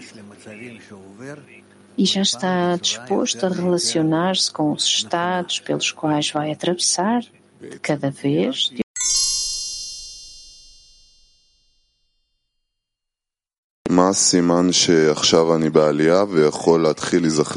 [1.98, 7.22] e já está disposto a relacionar-se com os estados pelos quais vai atravessar
[7.62, 8.72] de cada vez.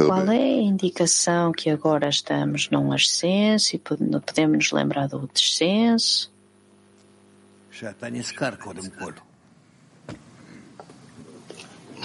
[0.09, 6.31] Qual é a indicação que agora estamos num ascenso e podemos nos lembrar do descenso?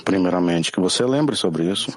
[0.03, 1.91] Primeiramente, que você lembre sobre isso.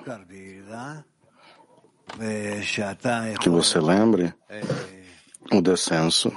[3.41, 4.35] Que você lembre
[5.53, 6.33] o descenso,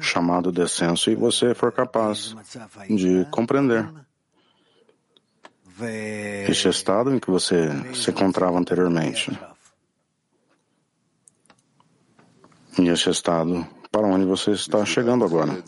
[0.00, 2.34] chamado descenso, e você for capaz
[2.88, 3.88] de compreender.
[6.48, 9.30] Este estado em que você se encontrava anteriormente.
[12.78, 15.62] E este estado para onde você está chegando agora.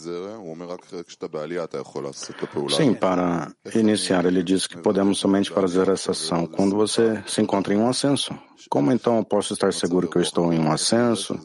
[2.71, 7.75] Sim, para iniciar, ele diz que podemos somente fazer essa ação quando você se encontra
[7.75, 8.33] em um ascenso.
[8.71, 11.37] Como então eu posso estar seguro que eu estou em um ascenso,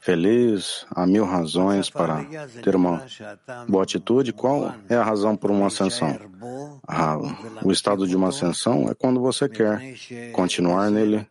[0.00, 2.24] feliz, há mil razões para
[2.62, 3.04] ter uma
[3.68, 4.32] boa atitude?
[4.32, 6.16] Qual é a razão por uma ascensão?
[6.86, 7.18] Ah,
[7.64, 9.82] o estado de uma ascensão é quando você quer
[10.32, 11.26] continuar nele,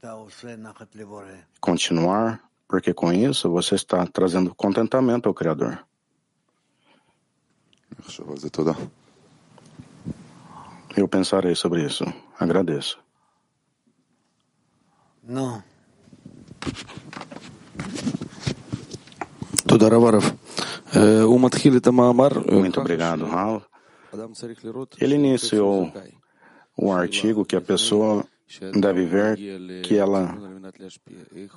[1.61, 5.86] continuar porque com isso você está trazendo contentamento ao Criador.
[10.95, 12.05] Eu pensarei sobre isso.
[12.39, 12.97] Agradeço.
[15.22, 15.61] Não.
[22.49, 23.61] Muito obrigado, Raul.
[25.01, 25.91] Ele iniciou
[26.78, 28.26] o artigo que a pessoa
[28.73, 29.37] deve ver
[29.81, 30.35] que ela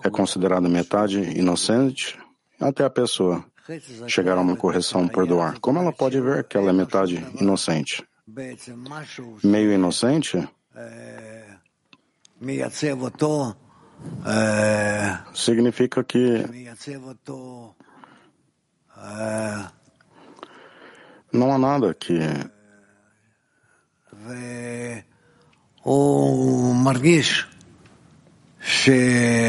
[0.05, 2.19] é considerada metade inocente
[2.61, 3.45] até a pessoa
[4.07, 5.59] chegar a uma correção por doar.
[5.61, 8.05] Como ela pode ver que ela é metade inocente?
[9.43, 10.49] Meio inocente
[15.35, 16.45] significa que
[21.33, 22.19] não há nada que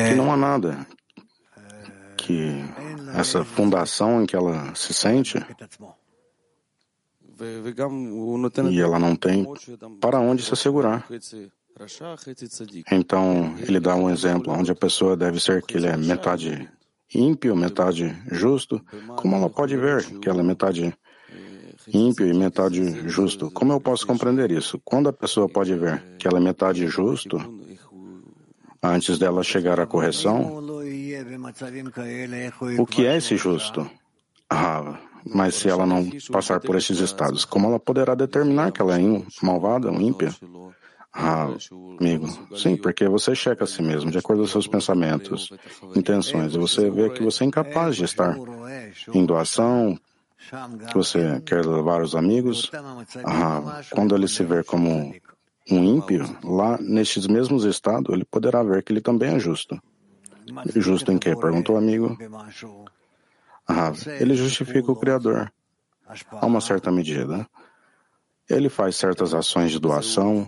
[0.09, 0.85] que não há nada
[2.17, 2.63] que
[3.15, 5.37] essa fundação em que ela se sente
[8.69, 9.45] e ela não tem
[10.01, 11.05] para onde se assegurar.
[12.91, 16.69] Então, ele dá um exemplo onde a pessoa deve ser que ele é metade
[17.13, 18.81] ímpio, metade justo.
[19.17, 20.97] Como ela pode ver que ela é metade
[21.93, 23.51] ímpio e metade justo?
[23.51, 24.79] Como eu posso compreender isso?
[24.83, 27.37] Quando a pessoa pode ver que ela é metade justo,
[28.81, 30.61] antes dela chegar à correção,
[32.77, 33.89] o que é esse justo?
[34.49, 38.99] Ah, mas se ela não passar por esses estados, como ela poderá determinar que ela
[38.99, 39.03] é
[39.41, 40.33] malvada, ou ímpia?
[41.17, 41.47] Ah,
[41.99, 42.27] amigo,
[42.57, 45.49] sim, porque você checa a si mesmo, de acordo com seus pensamentos,
[45.95, 48.37] intenções, e você vê que você é incapaz de estar
[49.13, 49.97] em doação,
[50.93, 52.71] você quer levar os amigos.
[53.23, 55.13] Ah, quando ele se vê como
[55.69, 59.79] um ímpio, lá nestes mesmos estados, ele poderá ver que ele também é justo.
[60.75, 61.35] Justo em quê?
[61.35, 62.17] Perguntou o amigo.
[63.67, 65.51] Ah, ele justifica o Criador
[66.31, 67.47] a uma certa medida.
[68.47, 70.47] Ele faz certas ações de doação.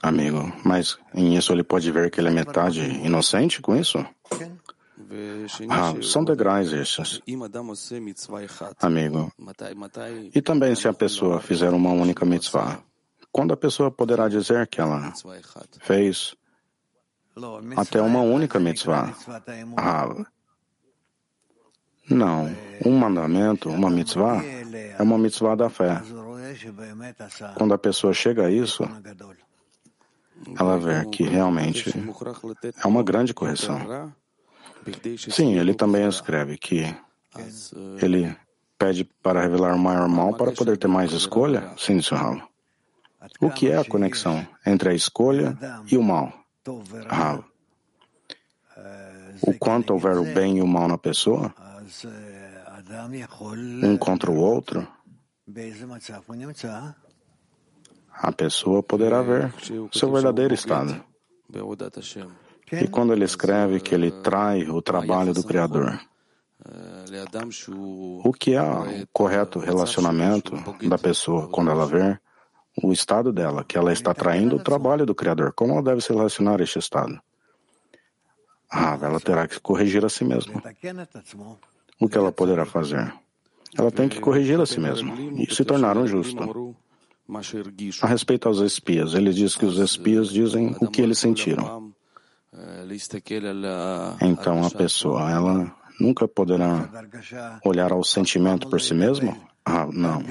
[0.00, 4.06] Amigo, mas em isso ele pode ver que ele é metade inocente com isso?
[5.68, 7.20] Ah, são degraus esses.
[8.80, 9.32] Amigo.
[10.32, 12.80] E também se a pessoa fizer uma única mitzvah,
[13.32, 15.12] quando a pessoa poderá dizer que ela
[15.80, 16.36] fez
[17.76, 19.12] até uma única mitzvah?
[19.76, 20.24] Ah,
[22.08, 26.00] não, um mandamento, uma mitzvah, é uma mitzvah da fé.
[27.56, 28.84] Quando a pessoa chega a isso,
[30.58, 31.92] ela vê que realmente
[32.82, 34.14] é uma grande correção.
[35.30, 36.94] Sim, ele também escreve que
[38.00, 38.36] ele
[38.78, 41.72] pede para revelar o maior mal para poder ter mais escolha?
[41.76, 42.42] Sim, Sr.
[43.40, 45.56] O que é a conexão entre a escolha
[45.90, 46.32] e o mal?
[47.08, 47.44] Rav.
[49.42, 51.54] O quanto houver o bem e o mal na pessoa,
[53.82, 54.86] um contra o outro,
[58.12, 59.52] a pessoa poderá ver
[59.92, 61.04] seu verdadeiro estado.
[62.72, 66.00] E quando ele escreve que ele trai o trabalho do Criador,
[68.24, 70.52] o que é o correto relacionamento
[70.88, 72.18] da pessoa quando ela vê
[72.82, 75.52] o estado dela, que ela está traindo o trabalho do Criador?
[75.52, 77.20] Como ela deve se relacionar a este estado?
[78.70, 80.60] Ah, ela terá que corrigir a si mesma.
[82.00, 83.12] O que ela poderá fazer?
[83.76, 86.74] Ela tem que corrigir a si mesma e se tornar um justo.
[88.02, 91.93] A respeito aos espias, ele diz que os espias dizem o que eles sentiram.
[94.20, 96.88] Então a pessoa, ela nunca poderá
[97.64, 99.36] olhar ao sentimento por si mesma?
[99.64, 100.22] Ah, não.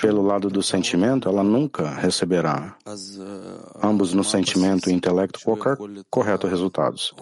[0.00, 2.76] Pelo lado do sentimento, ela nunca receberá,
[3.82, 5.76] ambos no sentimento e intelecto, qualquer
[6.08, 7.12] correto resultados.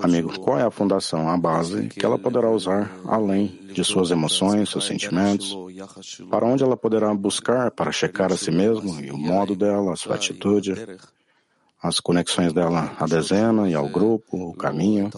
[0.00, 4.70] Amigo, qual é a fundação, a base que ela poderá usar além de suas emoções,
[4.70, 5.56] seus sentimentos?
[6.30, 9.96] Para onde ela poderá buscar para checar a si mesma e o modo dela, a
[9.96, 10.74] sua atitude?
[11.82, 15.10] As conexões dela à dezena e ao grupo, o caminho.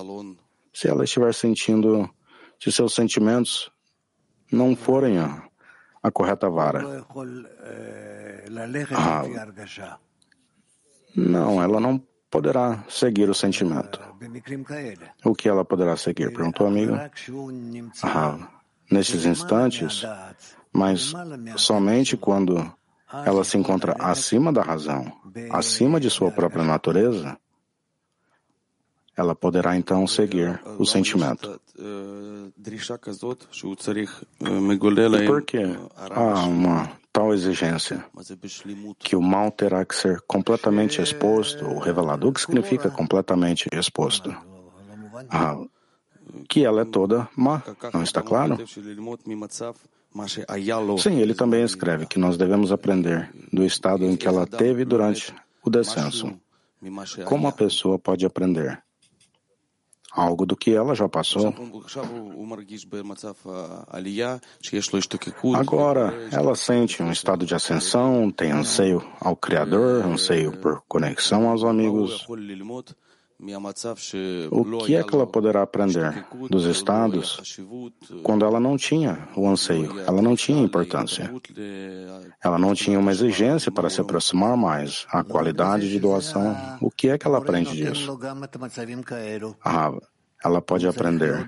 [0.73, 2.09] Se ela estiver sentindo,
[2.61, 3.71] se seus sentimentos
[4.51, 5.43] não forem a,
[6.03, 7.05] a correta vara.
[8.95, 9.23] Ah,
[11.17, 14.01] não, ela não poderá seguir o sentimento.
[15.25, 16.33] O que ela poderá seguir?
[16.33, 17.11] Perguntou a amiga.
[18.03, 18.49] Ah,
[18.91, 20.03] nesses instantes,
[20.73, 21.13] mas
[21.57, 22.73] somente quando
[23.13, 25.13] ela se encontra acima da razão,
[25.51, 27.37] acima de sua própria natureza,
[29.17, 31.61] ela poderá então seguir o sentimento.
[35.23, 35.59] E por que
[36.11, 38.05] há uma tal exigência
[38.99, 42.29] que o mal terá que ser completamente exposto ou revelado?
[42.29, 44.35] O que significa completamente exposto?
[45.29, 45.59] Ah,
[46.49, 48.57] que ela é toda má, não está claro?
[50.99, 55.35] Sim, ele também escreve que nós devemos aprender do estado em que ela teve durante
[55.65, 56.33] o descenso.
[57.25, 58.83] Como a pessoa pode aprender?
[60.13, 61.55] algo do que ela já passou.
[65.55, 71.65] Agora, ela sente um estado de ascensão, tem anseio ao Criador, anseio por conexão aos
[71.65, 72.27] amigos.
[74.51, 77.59] O que é que ela poderá aprender dos estados
[78.23, 81.33] quando ela não tinha o anseio, ela não tinha importância,
[82.43, 86.57] ela não tinha uma exigência para se aproximar mais, a qualidade de doação?
[86.81, 88.17] O que é que ela aprende disso?
[89.65, 89.93] Ah,
[90.45, 91.47] ela pode aprender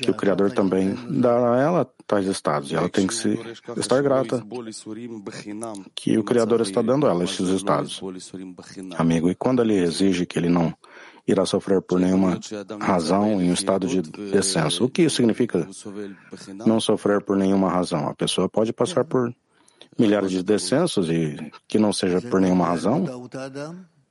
[0.00, 3.38] que o Criador também dá a ela tais estados e ela tem que se
[3.76, 4.44] estar grata
[5.94, 8.00] que o Criador está dando a ela esses estados.
[8.96, 10.72] Amigo, e quando ele exige que ele não
[11.30, 12.38] irá sofrer por nenhuma
[12.80, 14.84] razão em um estado de descenso.
[14.84, 15.66] O que isso significa?
[16.66, 18.08] Não sofrer por nenhuma razão.
[18.08, 19.32] A pessoa pode passar por
[19.98, 21.36] milhares de descensos e
[21.68, 23.04] que não seja por nenhuma razão.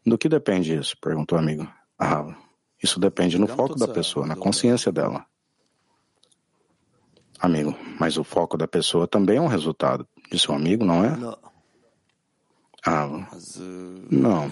[0.06, 0.96] Do que depende isso?
[1.02, 1.68] Perguntou o amigo.
[1.98, 2.36] Ah,
[2.82, 5.26] isso depende no foco da pessoa, na consciência dela.
[7.40, 11.10] Amigo, mas o foco da pessoa também é um resultado de seu amigo, não é?
[11.10, 11.49] Ah,
[14.10, 14.52] não.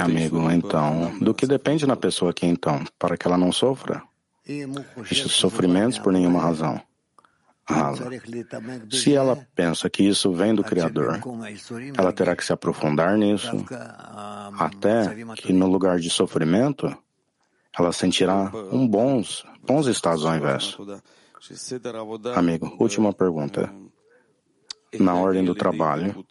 [0.00, 4.02] Amigo, então, do que depende na pessoa aqui então, para que ela não sofra?
[5.10, 6.80] Esses sofrimentos por nenhuma razão?
[7.70, 7.92] Ah,
[8.90, 11.20] se ela pensa que isso vem do Criador,
[11.98, 13.62] ela terá que se aprofundar nisso,
[14.58, 16.96] até que no lugar de sofrimento,
[17.78, 20.78] ela sentirá um bons, bons estados ao invés.
[22.34, 23.70] Amigo, última pergunta
[24.98, 26.24] na ordem do trabalho.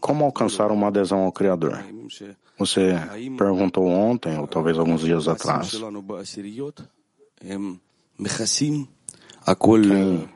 [0.00, 1.84] Como alcançar uma adesão ao Criador?
[2.58, 2.94] Você
[3.38, 5.72] perguntou ontem, ou talvez alguns dias atrás.
[9.80, 10.28] Quem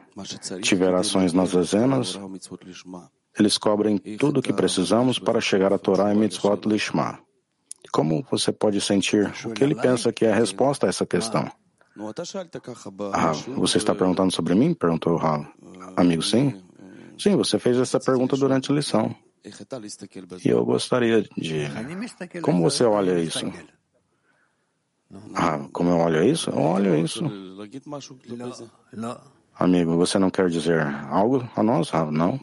[0.63, 2.19] tiver ações nas dezenas,
[3.39, 7.19] eles cobrem tudo o que precisamos para chegar a Torá e Mitzvot Lishma.
[7.93, 11.51] Como você pode sentir o que ele pensa que é a resposta a essa questão?
[13.13, 14.75] Ah, você está perguntando sobre mim?
[14.75, 15.47] Perguntou o Rav.
[15.97, 16.63] Amigo, sim?
[17.19, 19.15] Sim, você fez essa pergunta durante a lição.
[20.45, 21.67] E eu gostaria de.
[22.43, 23.45] Como você olha isso?
[25.35, 26.51] Ah, como eu olho isso?
[26.51, 27.25] Eu olho isso.
[29.59, 32.11] Amigo, você não quer dizer algo a nós, Rav?
[32.11, 32.39] Não?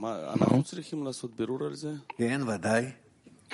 [0.50, 0.64] Não?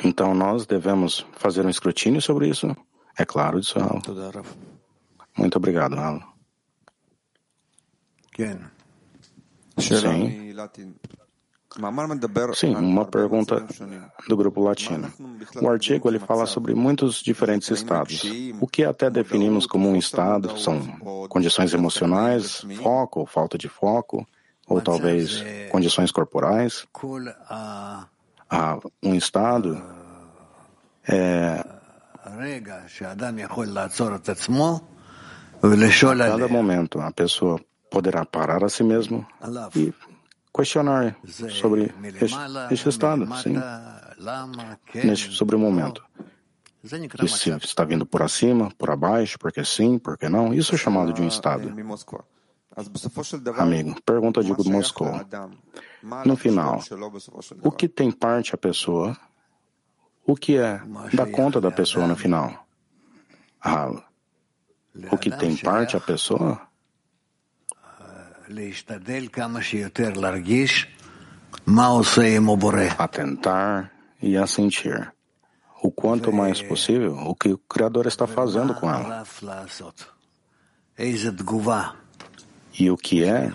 [0.03, 2.73] Então nós devemos fazer um escrutínio sobre isso?
[3.17, 3.99] É claro, disse Rav.
[5.37, 6.21] Muito obrigado, Alan.
[9.81, 10.55] Sim.
[12.55, 13.63] Sim, uma pergunta
[14.27, 15.11] do grupo latino.
[15.61, 18.23] O artigo ele fala sobre muitos diferentes estados.
[18.59, 20.81] O que até definimos como um estado são
[21.27, 24.27] condições emocionais, foco ou falta de foco,
[24.67, 26.87] ou talvez condições corporais.
[28.49, 29.79] Ah, um estado
[31.07, 31.63] é
[36.11, 37.59] a cada momento, a pessoa
[37.89, 39.25] poderá parar a si mesmo
[39.75, 39.93] e
[40.53, 42.37] questionar sobre este,
[42.71, 43.55] este estado, sim,
[45.03, 46.03] neste, sobre o momento.
[46.83, 51.11] E se está vindo por acima, por abaixo, porque sim, porque não, isso é chamado
[51.11, 51.73] de um estado.
[53.57, 55.11] Amigo, pergunta de Moscou.
[56.25, 56.79] No final,
[57.61, 59.17] o que tem parte a pessoa?
[60.25, 60.81] O que é
[61.13, 62.65] da conta da pessoa no final?
[63.61, 63.91] Ah,
[65.11, 66.68] o que tem parte a pessoa?
[72.97, 75.13] A tentar e a sentir.
[75.83, 79.23] O quanto mais possível o que o Criador está fazendo com ela.
[82.77, 83.51] E o que é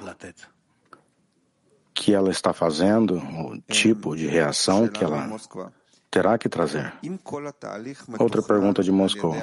[1.93, 5.29] que ela está fazendo, o tipo de reação que ela
[6.11, 6.93] terá que trazer.
[8.19, 9.35] Outra pergunta de Moscou.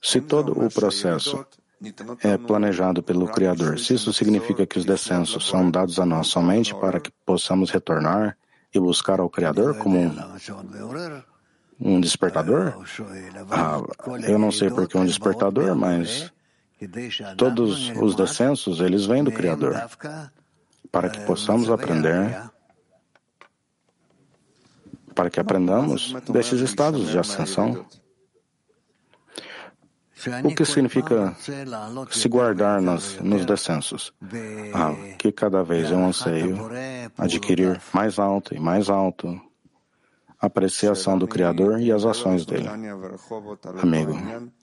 [0.00, 1.44] Se todo o processo
[2.22, 6.74] é planejado pelo Criador, se isso significa que os descensos são dados a nós somente
[6.74, 8.36] para que possamos retornar
[8.74, 10.12] e buscar ao Criador como um,
[11.80, 12.74] um despertador?
[13.50, 13.80] Ah,
[14.26, 16.32] eu não sei por que um despertador, mas
[17.36, 19.88] todos os descensos, eles vêm do Criador
[20.90, 22.50] para que possamos aprender
[25.14, 27.84] para que aprendamos desses estados de ascensão.
[30.44, 31.34] O que significa
[32.10, 34.12] se guardar nas, nos descensos?
[34.72, 36.58] Ah, que cada vez eu anseio
[37.18, 39.40] adquirir mais alto e mais alto
[40.40, 42.68] a apreciação do Criador e as ações dele.
[43.80, 44.12] Amigo,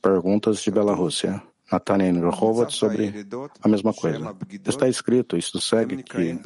[0.02, 1.42] perguntas de Rússia.
[1.72, 3.28] Natania Rehovot sobre
[3.62, 4.36] a mesma coisa.
[4.66, 6.40] Está escrito, isto segue que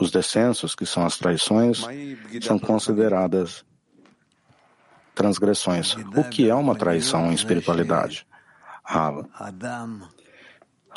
[0.00, 1.84] os descensos, que são as traições,
[2.40, 3.64] são consideradas
[5.14, 5.96] transgressões.
[6.16, 8.26] O que é uma traição em espiritualidade?
[8.84, 9.28] Rava.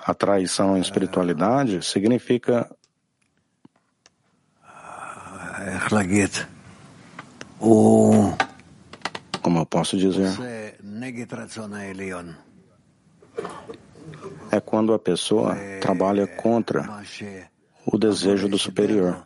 [0.03, 2.69] A traição em espiritualidade significa
[9.41, 10.29] como eu posso dizer?
[14.51, 16.87] É quando a pessoa trabalha contra
[17.85, 19.25] o desejo do superior.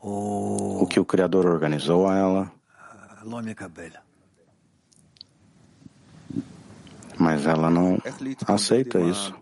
[0.00, 2.52] O que o Criador organizou a ela.
[7.24, 7.98] Mas ela não
[8.46, 9.34] aceita isso.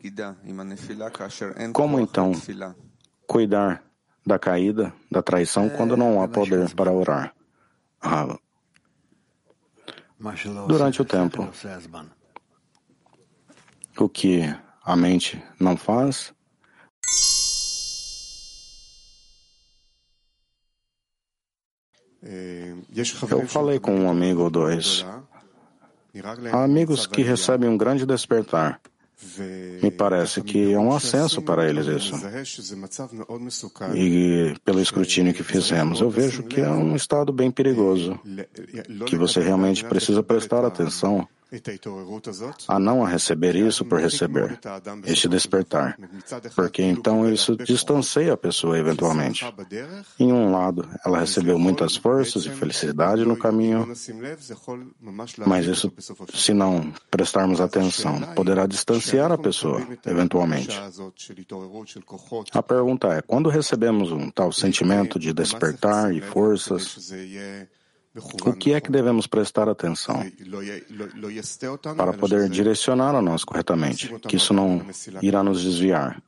[1.73, 2.31] Como então
[3.27, 3.83] cuidar
[4.25, 7.35] da caída, da traição, quando não há poder para orar?
[10.69, 11.49] Durante o tempo,
[13.99, 14.43] o que
[14.85, 16.33] a mente não faz,
[22.23, 25.05] eu falei com um amigo ou dois.
[26.53, 28.81] Há amigos que recebem um grande despertar.
[29.83, 32.15] Me parece que é um ascenso para eles isso.
[33.95, 38.19] E pelo escrutínio que fizemos, eu vejo que é um estado bem perigoso,
[39.07, 41.27] que você realmente precisa prestar atenção
[42.67, 44.59] a não a receber isso por receber,
[45.05, 45.99] este despertar,
[46.55, 49.45] porque então isso distancia a pessoa eventualmente.
[50.19, 53.87] Em um lado, ela recebeu muitas forças e felicidade no caminho,
[55.47, 55.93] mas isso,
[56.33, 60.71] se não prestarmos atenção, poderá distanciar a pessoa eventualmente.
[62.53, 67.13] A pergunta é: quando recebemos um tal sentimento de despertar e forças,
[68.15, 70.23] o que é que devemos prestar atenção
[71.97, 74.13] para poder direcionar a nós corretamente?
[74.29, 74.85] Que isso não
[75.23, 76.23] irá nos desviar,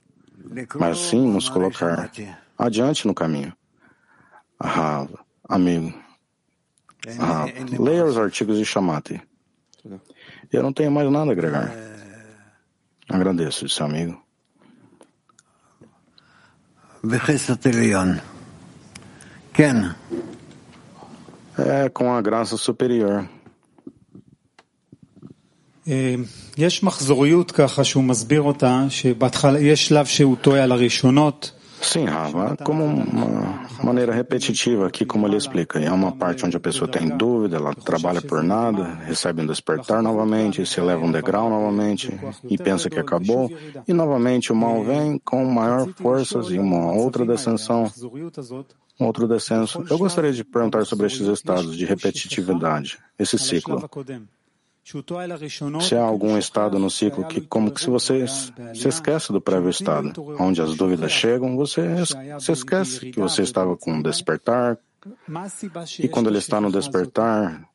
[0.79, 2.11] mas sim nos colocar
[2.59, 3.53] adiante no caminho.
[4.59, 5.07] Ah,
[5.47, 5.93] amigo,
[7.21, 7.45] ah,
[7.79, 9.21] leia os artigos de Shamati.
[10.51, 11.71] Eu não tenho mais nada a agregar.
[13.09, 14.23] Agradeço, seu amigo.
[19.55, 19.95] Ken
[21.58, 23.26] é com a graça superior.
[26.58, 31.52] יש מחזוריות ככה שהוא מסביר אותה, שבהתחלה יש שלב שהוא טועה על הראשונות.
[31.82, 35.80] Sim, Rava, como uma maneira repetitiva aqui, como ele explica.
[35.80, 40.04] É uma parte onde a pessoa tem dúvida, ela trabalha por nada, recebe um despertar
[40.04, 42.14] novamente, se eleva um degrau novamente
[42.50, 43.50] e pensa que acabou,
[43.88, 47.90] e novamente o mal vem com maior forças e uma outra descensão,
[48.99, 49.85] um outro descenso.
[49.91, 53.89] Eu gostaria de perguntar sobre estes estados de repetitividade, esse ciclo.
[55.81, 59.71] Se há algum estado no ciclo que, como que se você se esquece do prévio
[59.71, 61.83] estado, onde as dúvidas chegam, você
[62.39, 64.79] se esquece que você estava com um despertar,
[65.99, 67.67] e quando ele está no despertar,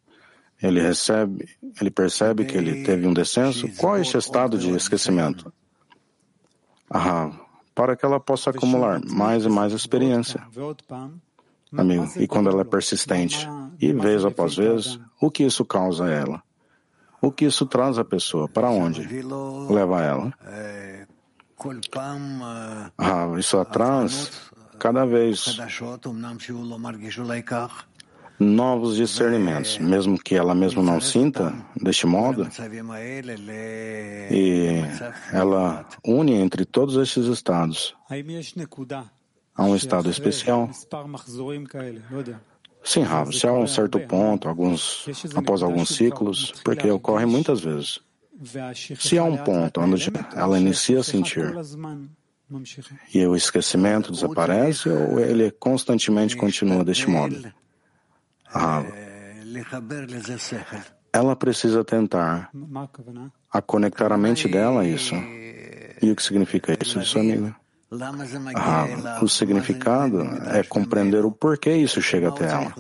[0.62, 1.48] ele recebe,
[1.80, 3.68] ele percebe que ele teve um descenso.
[3.78, 5.52] Qual é este estado de esquecimento?
[6.90, 7.32] Ah,
[7.80, 10.46] para que ela possa acumular mais e mais experiência.
[11.72, 13.48] Amigo, e quando ela é persistente,
[13.80, 16.44] e vez após vez, o que isso causa a ela?
[17.22, 18.50] O que isso traz à pessoa?
[18.50, 19.08] Para onde?
[19.70, 20.34] Leva ela?
[22.98, 25.58] Ah, isso atrás cada vez
[28.40, 32.48] novos discernimentos, mesmo que ela mesma não sinta deste modo,
[34.32, 34.82] e
[35.34, 37.96] ela une entre todos estes estados.
[39.56, 40.70] Há um estado especial.
[42.82, 48.00] Sim, Rav, se há um certo ponto, alguns, após alguns ciclos, porque ocorre muitas vezes.
[48.98, 51.54] Se há um ponto onde ela inicia a sentir
[53.14, 57.52] e o esquecimento desaparece, ou ele constantemente continua deste modo?
[58.50, 58.86] Rav,
[61.12, 62.50] ela precisa tentar
[63.52, 65.16] a conectar a mente dela a isso.
[66.02, 67.54] E o que significa isso, isso, amigo?
[68.56, 72.74] Ah, o significado é compreender o porquê isso chega até ela,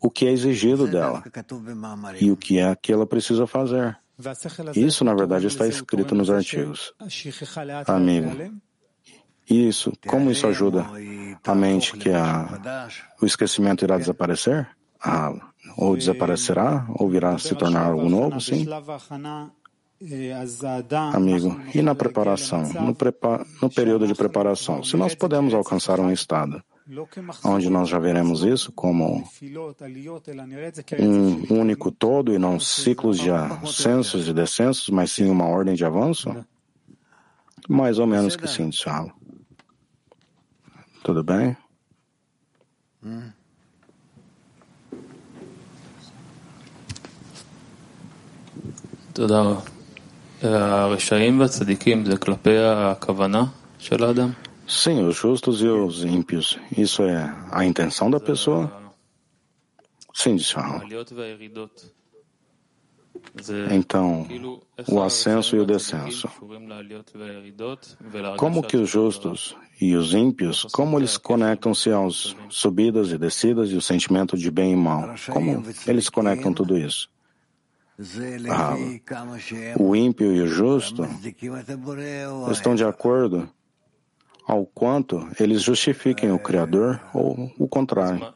[0.00, 1.22] o que é exigido dela
[2.18, 3.96] e o que é que ela precisa fazer.
[4.74, 6.94] Isso, na verdade, está escrito nos artigos.
[7.86, 8.30] Amigo,
[9.48, 10.86] isso, como isso ajuda
[11.46, 12.88] a mente que a,
[13.20, 14.66] o esquecimento irá desaparecer?
[15.02, 15.32] Ah,
[15.76, 18.66] ou desaparecerá, ou virá se tornar algo novo, sim?
[21.12, 26.10] Amigo, e na preparação, no, prepa no período de preparação, se nós podemos alcançar um
[26.10, 26.62] estado
[27.44, 29.24] onde nós já veremos isso como
[30.98, 35.84] um único todo e não ciclos de ascensos e descensos, mas sim uma ordem de
[35.84, 36.44] avanço?
[37.68, 39.12] Mais ou menos que sim, Tchau.
[41.04, 41.56] Tudo bem?
[54.66, 56.58] Sim, os justos e os ímpios.
[56.76, 58.72] Isso é a intenção da pessoa?
[60.14, 60.54] Sim, disse.
[63.70, 64.26] Então,
[64.88, 66.28] o ascenso e o descenso.
[68.36, 73.76] Como que os justos e os ímpios, como eles conectam-se às subidas e descidas e
[73.76, 75.14] o sentimento de bem e mal?
[75.30, 77.08] Como eles conectam tudo isso?
[78.50, 78.74] Ah,
[79.78, 81.06] o ímpio e o justo
[82.50, 83.48] estão de acordo
[84.46, 88.34] ao quanto eles justifiquem o Criador ou o contrário.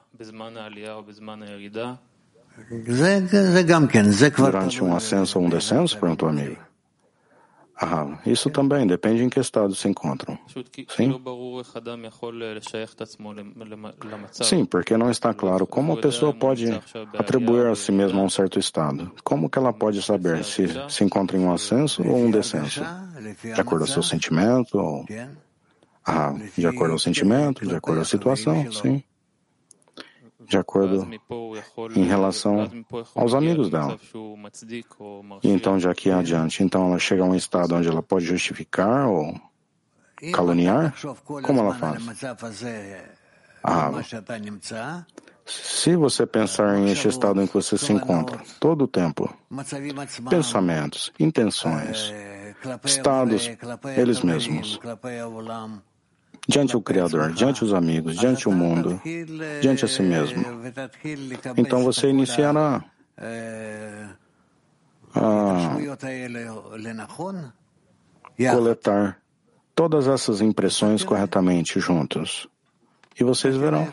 [4.50, 5.98] Durante um ascenso ou um descenso?
[5.98, 6.65] perguntou o amigo.
[7.78, 10.38] Ah, isso também depende em que estado se encontram.
[10.88, 11.20] Sim?
[14.32, 16.66] Sim, porque não está claro como a pessoa pode
[17.18, 19.12] atribuir a si mesma um certo estado.
[19.22, 22.82] Como que ela pode saber se se encontra em um ascenso ou um descenso?
[23.42, 24.78] De acordo ao seu sentimento?
[24.78, 25.04] Ou...
[26.04, 29.02] Ah, de acordo ao sentimento, de acordo à situação, sim
[30.46, 31.08] de acordo
[31.94, 32.70] em relação
[33.14, 33.98] aos amigos dela.
[35.42, 39.08] E então, de aqui adiante, então ela chega a um estado onde ela pode justificar
[39.08, 39.34] ou
[40.32, 40.94] caluniar?
[41.24, 42.02] Como ela faz?
[43.62, 43.90] Ah,
[45.44, 49.32] se você pensar em este estado em que você se encontra, todo o tempo,
[50.28, 52.12] pensamentos, intenções,
[52.84, 53.50] estados,
[53.96, 54.80] eles mesmos,
[56.46, 59.00] diante o Criador, diante os amigos, diante o mundo,
[59.60, 60.44] diante a si mesmo.
[61.56, 62.84] Então você iniciará
[65.14, 65.76] a
[68.52, 69.20] coletar
[69.74, 72.48] todas essas impressões corretamente juntos.
[73.18, 73.92] E vocês verão.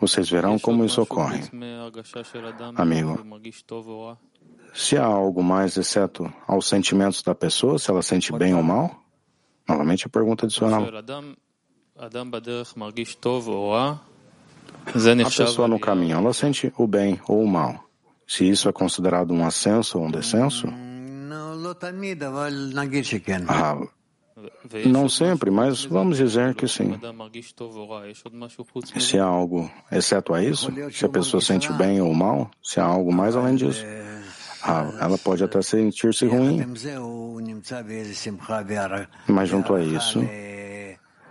[0.00, 1.40] Vocês verão como isso ocorre.
[2.76, 3.18] Amigo,
[4.74, 9.02] se há algo mais exceto aos sentimentos da pessoa, se ela sente bem ou mal,
[9.68, 10.86] Novamente a pergunta adicional.
[14.76, 17.84] A pessoa no caminho, ela sente o bem ou o mal.
[18.26, 20.68] Se isso é considerado um ascenso ou um descenso?
[23.48, 23.76] Ah,
[24.86, 26.92] não sempre, mas vamos dizer que sim.
[29.00, 32.84] Se há algo, exceto a isso, se a pessoa sente bem ou mal, se há
[32.84, 34.07] algo mais além disso, ah,
[35.00, 36.64] ela pode até sentir-se ruim,
[39.26, 40.20] mas junto a isso,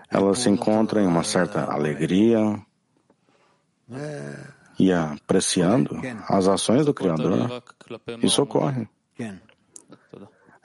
[0.10, 2.40] ela se encontra em uma certa alegria
[4.80, 7.64] e apreciando as ações do Criador.
[8.22, 8.88] Isso ocorre.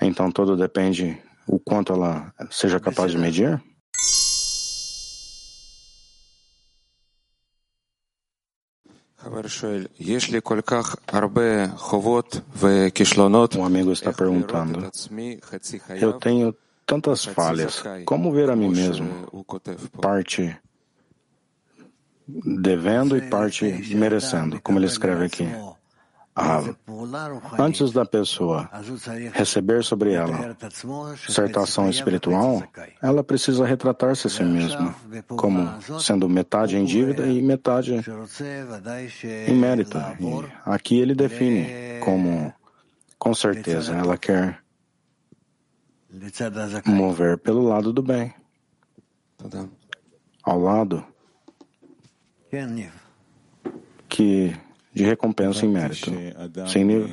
[0.01, 3.63] Então tudo depende o quanto ela seja capaz de medir.
[13.59, 14.91] Um amigo está perguntando:
[16.01, 16.55] Eu tenho
[16.85, 19.45] tantas falhas, como ver a mim mesmo?
[20.01, 20.57] Parte
[22.29, 23.65] devendo e parte
[23.95, 25.49] merecendo, como ele escreve aqui.
[26.35, 26.63] Ah,
[27.59, 28.71] antes da pessoa
[29.35, 30.57] receber sobre ela
[31.29, 32.63] certa ação espiritual,
[33.03, 34.95] ela precisa retratar-se a si mesma
[35.37, 35.69] como
[36.01, 38.03] sendo metade em dívida e metade
[39.47, 39.99] em mérito.
[39.99, 42.53] E aqui ele define como,
[43.19, 44.59] com certeza, ela quer
[46.87, 48.35] mover pelo lado do bem,
[50.43, 51.05] ao lado
[54.09, 54.57] que
[54.93, 56.11] de recompensa em mérito,
[56.69, 57.09] sem nível.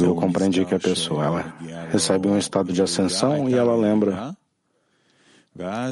[0.00, 1.56] Eu compreendi que a pessoa ela
[1.90, 4.36] recebe um estado de ascensão e ela lembra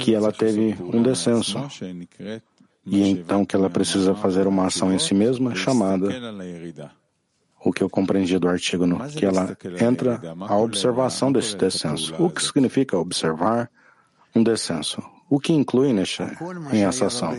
[0.01, 1.59] que ela teve um descenso
[2.87, 6.09] e então que ela precisa fazer uma ação em si mesma chamada
[7.63, 12.15] o que eu compreendi do artigo, no, que ela entra a observação desse descenso.
[12.19, 13.71] O que significa observar
[14.35, 15.03] um descenso?
[15.29, 16.23] O que inclui neste,
[16.73, 17.35] em essa ação?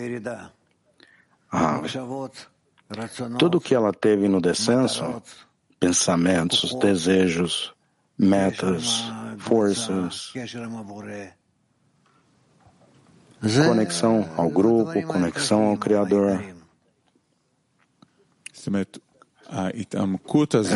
[2.89, 3.07] Ah,
[3.39, 5.21] tudo que ela teve no descenso,
[5.79, 7.73] pensamentos, desejos,
[8.17, 9.03] metas,
[9.39, 10.33] forças,
[13.65, 16.43] conexão ao grupo, conexão ao Criador.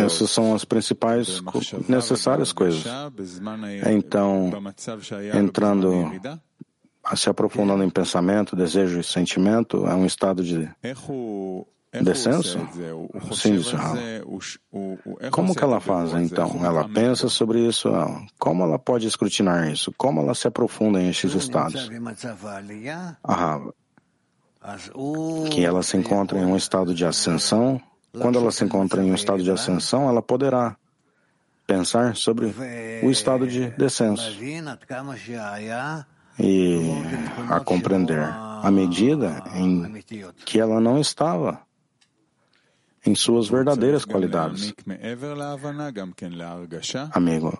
[0.05, 1.41] Essas são as principais
[1.87, 2.83] necessárias coisas.
[3.89, 4.51] Então,
[5.33, 6.11] entrando
[7.15, 10.69] se aprofundando em pensamento, desejo e sentimento, é um estado de
[12.01, 12.59] descenso?
[13.33, 13.75] Sim, disse
[15.31, 16.65] Como que ela faz, então?
[16.65, 17.89] Ela pensa sobre isso?
[18.39, 19.93] Como ela pode escrutinar isso?
[19.97, 21.89] Como ela se aprofunda em esses estados?
[23.23, 23.61] Ah,
[25.51, 27.79] que ela se encontra em um estado de ascensão,
[28.19, 30.75] quando ela se encontra em um estado de ascensão, ela poderá
[31.67, 32.53] pensar sobre
[33.03, 34.31] o estado de descenso
[36.39, 36.79] e
[37.49, 40.01] a compreender a medida em
[40.45, 41.61] que ela não estava
[43.05, 44.73] em suas verdadeiras qualidades.
[47.13, 47.57] Amigo,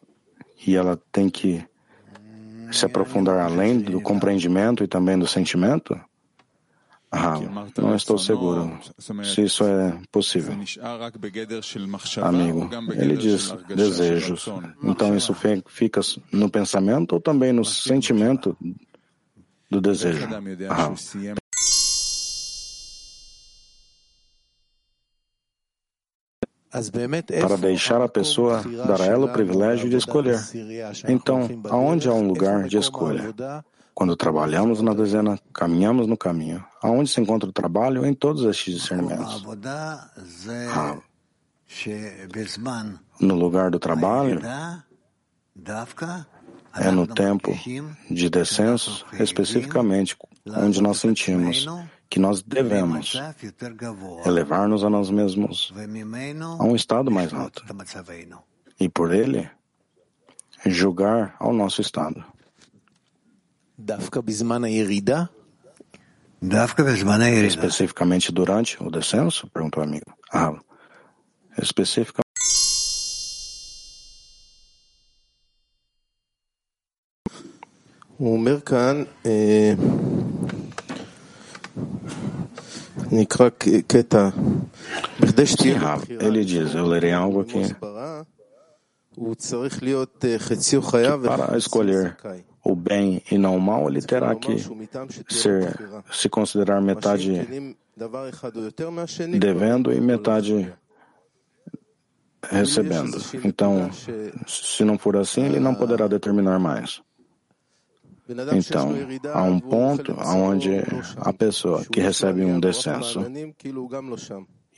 [0.66, 1.64] e ela tem que
[2.72, 6.00] se aprofundar além do compreendimento e também do sentimento?
[7.78, 8.78] Não estou seguro
[9.24, 10.54] se isso é possível.
[12.22, 14.48] Amigo, ele diz desejos.
[14.84, 15.36] Então isso
[15.68, 16.02] fica
[16.32, 18.58] no pensamento ou também no sentimento
[19.70, 20.28] do desejo?
[27.40, 30.40] Para deixar a pessoa, dar a ela o privilégio de escolher.
[31.08, 33.34] Então, aonde há um lugar de escolha?
[33.96, 36.62] Quando trabalhamos na dezena, caminhamos no caminho.
[36.84, 38.06] Aonde se encontra o trabalho?
[38.06, 39.42] Em todos estes discernimentos.
[40.70, 40.98] Ah.
[43.22, 44.42] No lugar do trabalho,
[46.76, 47.58] é no tempo
[48.12, 51.66] de descenso, especificamente onde nós sentimos
[52.10, 53.14] que nós devemos
[54.26, 55.74] elevar-nos a nós mesmos
[56.60, 57.64] a um estado mais alto
[58.78, 59.50] e, por ele,
[60.66, 62.35] julgar ao nosso estado.
[67.47, 69.49] Especificamente durante o descenso?
[69.49, 70.13] Perguntou o amigo.
[70.33, 70.53] Ah,
[71.59, 72.31] especificamente.
[78.21, 79.05] הוא אומר כאן,
[83.13, 83.49] נקרא
[83.87, 84.29] קטע,
[85.21, 87.75] בכדי שתהיה ele diz, eu lerei algo aqui.
[89.15, 92.27] הוא צריך להיות חציו חייב para escolher
[92.66, 94.58] o bem e não o mal, ele terá que
[95.30, 95.78] ser,
[96.12, 97.32] se considerar metade
[99.40, 100.74] devendo e metade
[102.50, 103.18] recebendo.
[103.44, 103.92] Então,
[104.48, 107.02] se não for assim, ele não poderá determinar mais.
[108.52, 108.92] Então,
[109.32, 110.72] há um ponto onde
[111.18, 113.20] a pessoa que recebe um descenso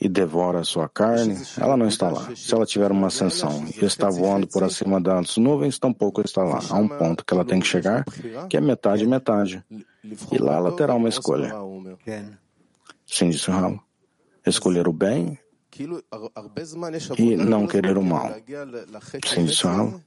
[0.00, 2.28] e devora a sua carne, ela não está lá.
[2.36, 6.60] Se ela tiver uma ascensão e está voando por acima das nuvens, tampouco está lá.
[6.70, 8.04] Há um ponto que ela tem que chegar,
[8.48, 9.64] que é metade metade.
[10.30, 11.52] E lá ela terá uma escolha.
[13.06, 13.80] Sim, disse o
[14.46, 15.38] Escolher o bem
[17.18, 18.32] e não querer o mal.
[19.26, 20.00] Sim, disse o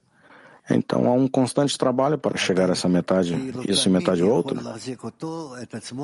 [0.69, 3.35] Então há um constante trabalho para chegar a essa metade,
[3.67, 4.57] isso e metade outra.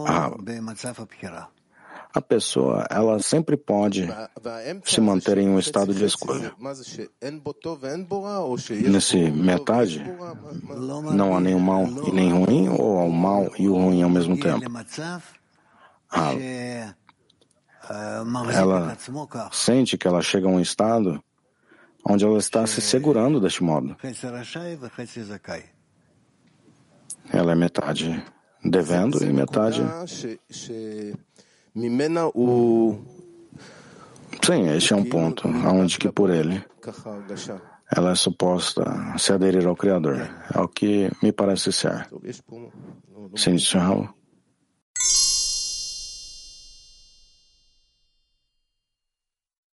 [0.07, 0.31] Ah,
[2.13, 4.07] a pessoa ela sempre pode
[4.83, 6.53] se manter em um estado de escolha.
[8.89, 10.03] Nesse metade,
[11.13, 14.09] não há nenhum mal e nem ruim, ou há o mal e o ruim ao
[14.09, 14.65] mesmo tempo.
[16.09, 16.31] Ah,
[18.53, 18.97] ela
[19.51, 21.23] sente que ela chega a um estado
[22.03, 23.95] onde ela está se segurando deste modo.
[27.29, 28.25] Ela é metade
[28.63, 29.81] devendo e metade
[34.43, 36.63] Sim, este é um ponto onde que por ele
[37.95, 38.83] ela é suposta
[39.17, 40.29] se aderir ao Criador.
[40.53, 42.09] É o que me parece ser.
[43.35, 44.09] Sim, disse Raul.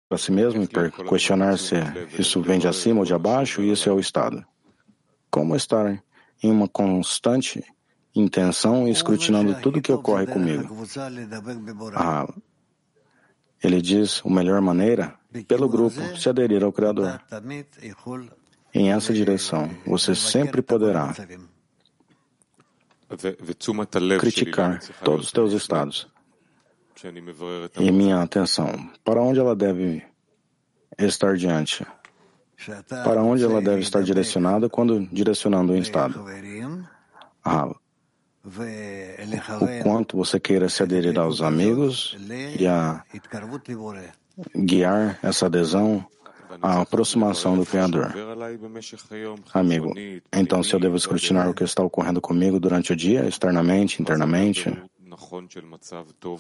[0.09, 0.68] Para si mesmo e
[1.09, 1.76] questionar se
[2.18, 4.44] isso vem de acima ou de abaixo, e isso é o estado.
[5.30, 6.03] Como estar
[6.42, 7.64] em uma constante
[8.14, 10.68] intenção e escrutinando tudo o que ocorre comigo.
[11.94, 12.26] Ah,
[13.62, 15.14] ele diz a melhor maneira,
[15.46, 17.20] pelo grupo, se aderir ao Criador.
[18.74, 21.14] Em essa direção, você sempre poderá
[24.18, 26.08] criticar todos os teus estados.
[27.78, 30.04] E minha atenção, para onde ela deve
[30.98, 31.86] estar diante?
[32.88, 36.24] Para onde ela deve estar direcionada quando direcionando um estado?
[37.44, 37.74] Ah,
[38.45, 42.16] o quanto você queira se aderir aos amigos
[42.59, 43.05] e a
[44.57, 46.05] guiar essa adesão
[46.61, 48.12] à aproximação do Criador.
[49.55, 49.95] Amigo,
[50.32, 54.76] então se eu devo escrutinar o que está ocorrendo comigo durante o dia, externamente, internamente,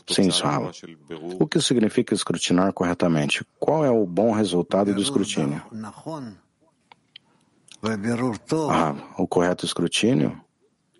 [0.08, 0.70] Sim, Swami.
[1.38, 3.44] O que significa escrutinar corretamente?
[3.60, 5.62] Qual é o bom resultado do escrutínio?
[8.70, 10.40] Ah, o correto escrutínio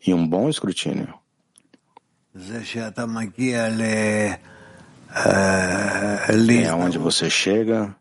[0.07, 1.12] e um bom escrutínio.
[6.64, 7.94] É onde você chega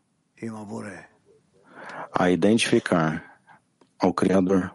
[2.12, 3.40] a identificar
[4.00, 4.74] ao Criador.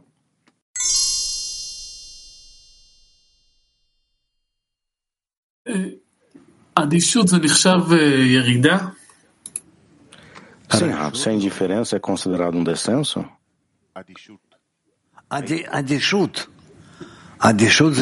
[10.71, 13.25] Sim, se a indiferença é considerado um descenso?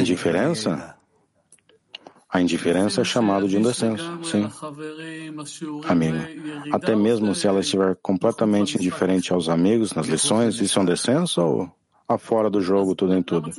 [0.00, 0.94] Indiferença?
[2.34, 4.50] A indiferença é chamada de um descenso, sim.
[5.86, 6.18] Amigo,
[6.72, 11.40] até mesmo se ela estiver completamente indiferente aos amigos, nas lições, isso é um descenso
[11.40, 11.70] ou
[12.08, 13.50] afora do jogo, tudo em tudo?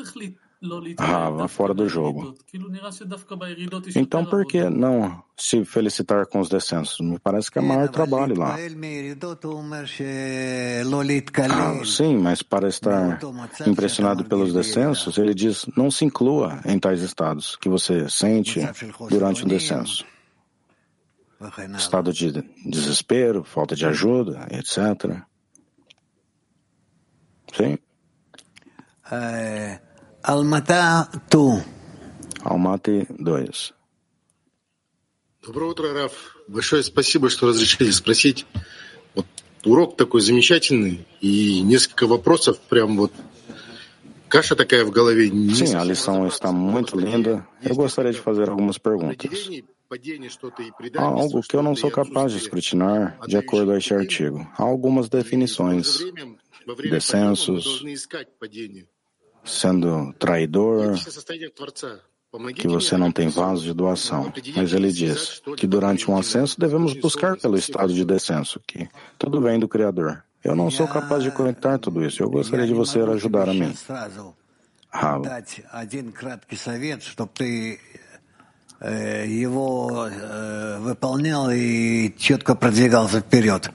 [0.99, 2.35] Rava, fora do jogo.
[3.95, 6.99] Então, por que não se felicitar com os descensos?
[6.99, 8.55] Me parece que é maior trabalho lá.
[11.81, 13.19] Ah, sim, mas para estar
[13.67, 18.61] impressionado pelos descensos, ele diz: não se inclua em tais estados que você sente
[19.09, 20.05] durante um descenso.
[21.77, 22.31] Estado de
[22.65, 25.21] desespero, falta de ajuda, etc.
[27.53, 27.77] Sim.
[30.24, 30.30] É...
[30.30, 31.62] Алмата Ту.
[32.42, 33.46] Алматы 2.
[35.42, 36.36] Доброе утро, Раф.
[36.48, 38.46] Большое спасибо, что разрешили спросить.
[39.14, 39.26] Вот
[39.64, 43.12] урок такой замечательный и несколько вопросов прям вот
[44.30, 45.28] Caixa такая в голове.
[45.28, 47.44] Sim, a lição está muito linda.
[47.62, 49.50] Eu gostaria de fazer algumas perguntas.
[50.96, 54.46] Há algo que eu não sou capaz de escrutinar de acordo a este artigo.
[54.56, 55.98] Há algumas definições,
[56.88, 57.82] descensos,
[59.45, 60.95] sendo traidor,
[62.55, 64.31] que você não tem vaso de doação.
[64.55, 69.39] Mas ele diz que durante um ascenso devemos buscar pelo estado de descenso, que tudo
[69.39, 70.23] vem do Criador.
[70.43, 72.21] Eu não sou capaz de conectar tudo isso.
[72.21, 73.73] Eu gostaria de você ajudar a mim.
[74.89, 75.25] Ralo.
[79.27, 80.09] Его
[80.79, 83.71] выполнял и четко продвигался вперед.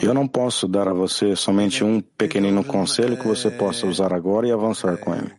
[0.00, 4.46] Eu não posso dar a você somente um pequenino conselho que você possa usar agora
[4.46, 5.32] e avançar com ele.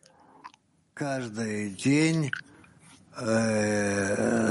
[0.93, 2.31] Каждый день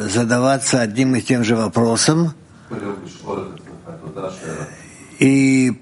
[0.09, 2.35] задаваться одним и тем же вопросом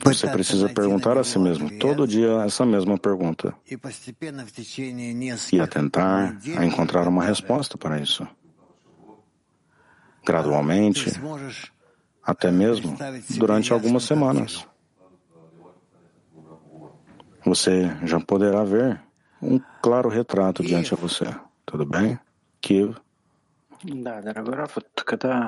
[0.03, 3.53] você precisa perguntar a si mesmo todo dia essa mesma pergunta
[5.53, 8.27] e atentar a encontrar uma resposta para isso.
[10.25, 11.09] Gradualmente,
[12.21, 12.97] até mesmo
[13.29, 14.67] durante algumas semanas.
[17.45, 19.01] Você já poderá ver
[19.41, 21.25] um claro retrato diante de você.
[21.65, 22.19] Tudo bem?
[22.61, 22.97] Kiv?
[23.83, 25.47] Да, дорогой Раф, вот когда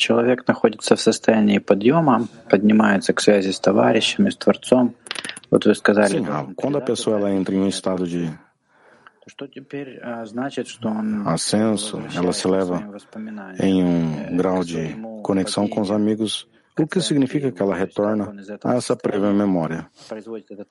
[0.00, 4.94] человек находится в состоянии подъема, поднимается к связи с товарищами, с Творцом,
[5.50, 6.18] вот вы сказали...
[6.18, 8.30] Sim, quando a pessoa ela entra em um estado de
[11.24, 12.82] ascenso, ela se leva
[13.60, 16.48] em um grau de conexão com os amigos,
[16.78, 19.88] o que significa que ela retorna a essa prévia memória,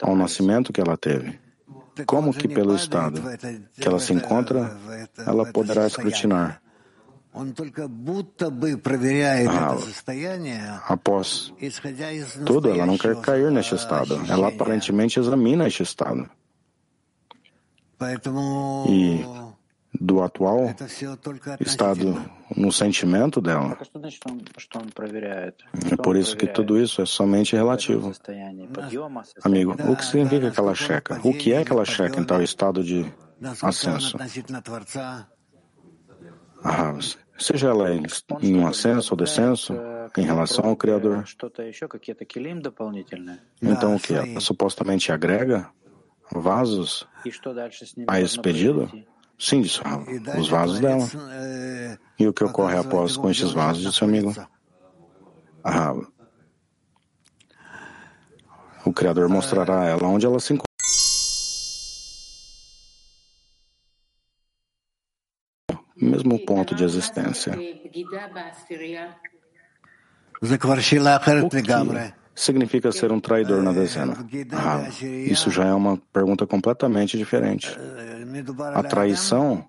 [0.02, 1.40] ao nascimento que ela teve.
[2.06, 3.22] Como que pelo estado
[3.80, 4.78] que ela se encontra,
[5.26, 6.62] ela poderá escrutinar
[10.89, 11.53] após
[12.45, 14.21] tudo, ela não quer cair neste estado.
[14.29, 16.29] Ela aparentemente examina este estado.
[18.89, 19.25] E
[19.93, 20.75] do atual
[21.61, 23.77] estado no sentimento dela.
[25.91, 28.13] É por isso que tudo isso é somente relativo.
[29.43, 31.21] Amigo, o que significa que ela checa?
[31.25, 33.13] O que é que ela checa em tal estado de
[33.63, 34.17] ascenso?
[36.63, 36.95] Ah,
[37.39, 37.91] seja ela
[38.43, 39.75] em, um ascenso ou descenso,
[40.17, 41.25] em relação ao Criador.
[43.63, 44.15] Então o que?
[44.15, 45.71] Ela supostamente agrega
[46.33, 47.09] vasos
[48.07, 48.91] a esse pedido?
[49.39, 49.81] Sim, disse
[50.39, 51.07] os vasos dela.
[52.19, 54.35] E o que ocorre após com estes vasos, disse o amigo?
[55.65, 55.95] Ah,
[58.85, 60.70] o Criador mostrará a ela onde ela se encontra.
[66.01, 67.53] Mesmo ponto de existência.
[70.43, 71.49] O
[72.35, 74.15] que significa ser um traidor na dezena?
[74.53, 77.77] Ah, isso já é uma pergunta completamente diferente.
[78.75, 79.69] A traição,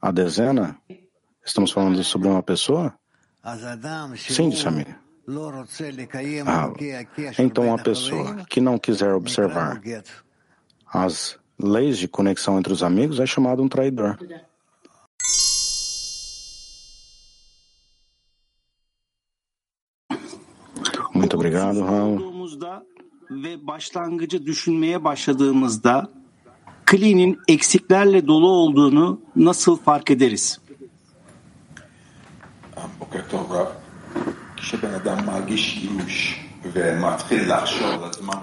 [0.00, 0.76] a dezena,
[1.44, 2.94] estamos falando sobre uma pessoa?
[4.16, 4.98] Sim, disse a minha.
[6.46, 6.70] Ah,
[7.38, 9.80] então a pessoa que não quiser observar
[10.86, 14.18] as leis de conexão entre os amigos é chamado um traidor.
[21.54, 22.34] Obrigado, Raul.
[23.30, 26.10] ve başlangıcı düşünmeye başladığımızda
[26.86, 30.60] klinin eksiklerle dolu olduğunu nasıl fark ederiz?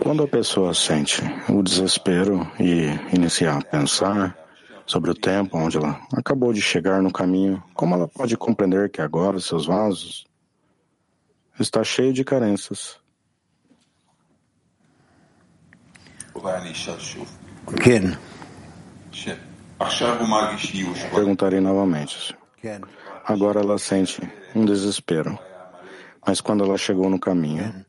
[0.03, 4.35] Quando a pessoa sente o desespero e inicia a pensar
[4.85, 9.01] sobre o tempo onde ela acabou de chegar no caminho, como ela pode compreender que
[9.01, 10.25] agora seus vasos
[11.59, 13.00] está cheio de carências?
[17.81, 18.17] Ken.
[21.13, 22.35] Perguntarei novamente.
[23.25, 24.21] Agora ela sente
[24.55, 25.37] um desespero.
[26.25, 27.85] Mas quando ela chegou no caminho,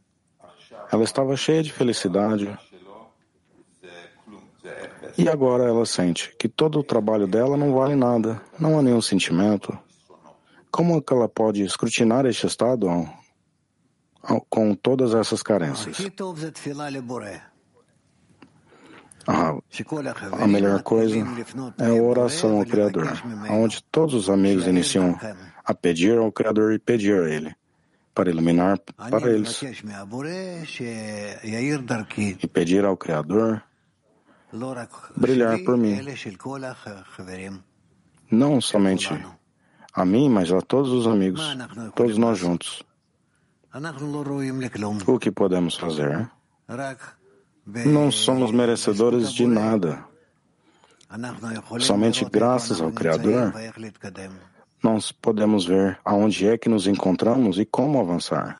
[0.90, 2.58] ela estava cheia de felicidade.
[5.18, 9.02] E agora ela sente que todo o trabalho dela não vale nada, não há nenhum
[9.02, 9.76] sentimento.
[10.70, 12.88] Como é que ela pode escrutinar este estado
[14.48, 15.98] com todas essas carências?
[19.26, 19.56] A,
[20.42, 21.16] a melhor coisa
[21.78, 23.06] é a oração ao Criador,
[23.50, 25.18] onde todos os amigos iniciam
[25.64, 27.54] a pedir ao Criador e pedir a Ele,
[28.14, 29.62] para iluminar para eles.
[32.42, 33.62] E pedir ao Criador
[35.16, 36.00] brilhar por mim.
[38.30, 39.08] Não somente
[39.94, 41.42] a mim, mas a todos os amigos,
[41.94, 42.82] todos nós juntos.
[45.06, 46.28] O que podemos fazer?
[47.66, 50.04] Não somos merecedores de nada.
[51.80, 53.52] Somente graças ao Criador
[54.82, 58.56] nós podemos ver aonde é que nos encontramos e como avançar.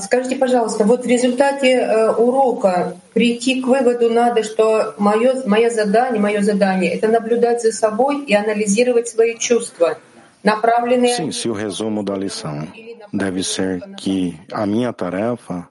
[0.00, 6.40] Скажите, пожалуйста, вот в результате урока прийти к выводу надо, что мое, мое задание, мое
[6.40, 9.98] задание— это наблюдать за собой и анализировать свои чувства.
[11.16, 12.60] Sim, se o resumo da lição
[13.12, 15.68] deve ser que a minha tarefa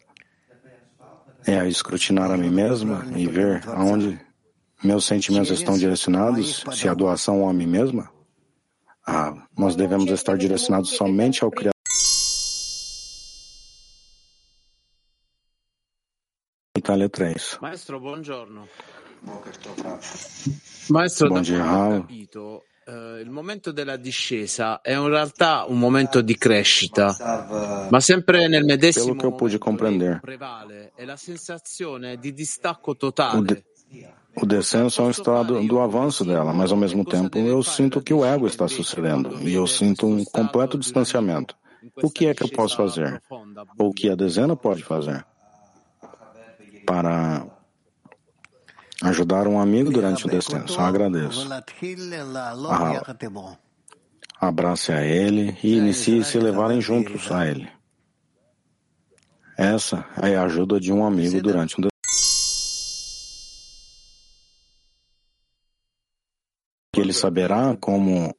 [1.46, 4.20] é a escrutinar a mim mesma e ver aonde
[4.84, 8.12] meus sentimentos estão direcionados, se a doação a mim mesma,
[9.06, 11.72] ah, nós devemos estar direcionados somente ao Criador.
[16.78, 17.58] Itália 3.
[17.62, 18.68] Maestro, buongiorno.
[20.90, 22.06] Maestro, Bom dia, Raul.
[22.88, 28.64] Uh, il momento della discesa è in realtà un momento di crescita, ma sempre nel
[28.64, 33.66] medesimo Pelo que eu pude compreender, prevale è la sensazione di distacco totale.
[33.92, 38.02] o, o descenso é um estado do avanço dela, mas ao mesmo tempo eu sinto
[38.02, 41.58] que o ego está sucedendo e eu sinto um completo distanciamento.
[42.02, 43.22] O que é que eu posso fazer?
[43.78, 45.26] Ou o que a dezena pode fazer?
[46.86, 47.46] Para
[49.04, 50.80] ajudar um amigo durante o descenso.
[50.80, 51.48] Eu agradeço.
[54.40, 57.70] Ah, abrace a ele e inicie se levarem juntos a ele.
[59.58, 61.92] Essa é a ajuda de um amigo durante um descenso.
[66.94, 68.36] Que ele saberá como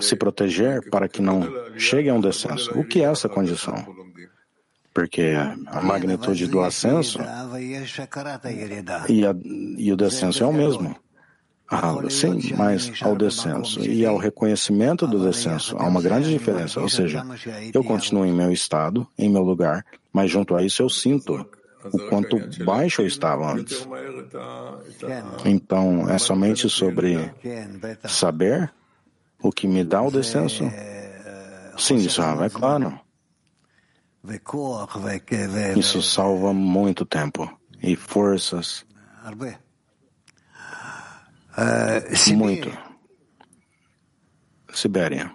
[0.00, 1.42] se proteger para que não
[1.78, 2.70] chegue a um descenso.
[2.78, 3.84] O que é essa condição?
[4.94, 5.34] Porque
[5.66, 7.18] a magnitude do ascenso
[9.08, 9.34] e, a,
[9.76, 10.96] e o descenso é o mesmo.
[11.68, 16.80] Ah, sim, mas ao descenso e ao reconhecimento do descenso há uma grande diferença.
[16.80, 17.26] Ou seja,
[17.72, 21.44] eu continuo em meu estado, em meu lugar, mas junto a isso eu sinto
[21.92, 23.86] o quanto baixo eu estava antes.
[25.44, 27.32] Então, é somente sobre
[28.06, 28.72] saber
[29.42, 30.70] o que me dá o descenso?
[31.76, 33.03] Sim, isso é claro.
[35.78, 37.50] Isso salva muito tempo
[37.82, 38.84] e forças.
[42.34, 42.72] Muito.
[44.72, 45.30] Сибирия.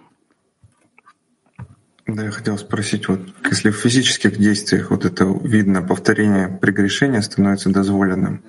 [2.06, 7.70] Да, я хотел спросить, вот если в физических действиях вот это видно, повторение прегрешения становится
[7.70, 8.42] дозволенным,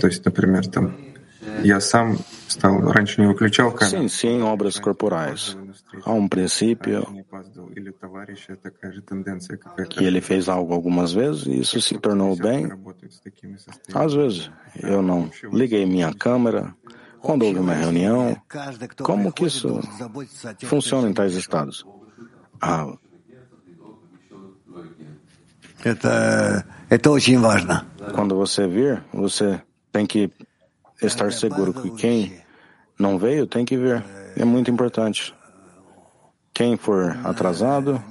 [0.00, 0.96] то есть, например, там
[1.63, 2.17] я сам
[2.47, 4.01] стал, раньше не выключал камеру.
[4.01, 5.57] Sim, sim, obras corporais.
[6.05, 7.07] Há um princípio
[9.89, 12.69] que ele fez algo algumas vezes e isso se tornou bem.
[13.93, 14.51] Às vezes,
[14.81, 16.75] eu não liguei minha câmera.
[17.21, 18.35] Quando houve uma reunião,
[19.03, 19.81] como que isso
[20.63, 21.85] funciona em tais estados?
[22.61, 22.93] Ah,
[25.83, 27.85] Это, это очень важно.
[28.13, 29.61] quando você vir, você
[29.93, 30.29] tem que
[31.06, 32.40] estar seguro que quem
[32.98, 34.04] não veio tem que vir.
[34.36, 35.34] É muito importante.
[36.52, 38.02] Quem for atrasado.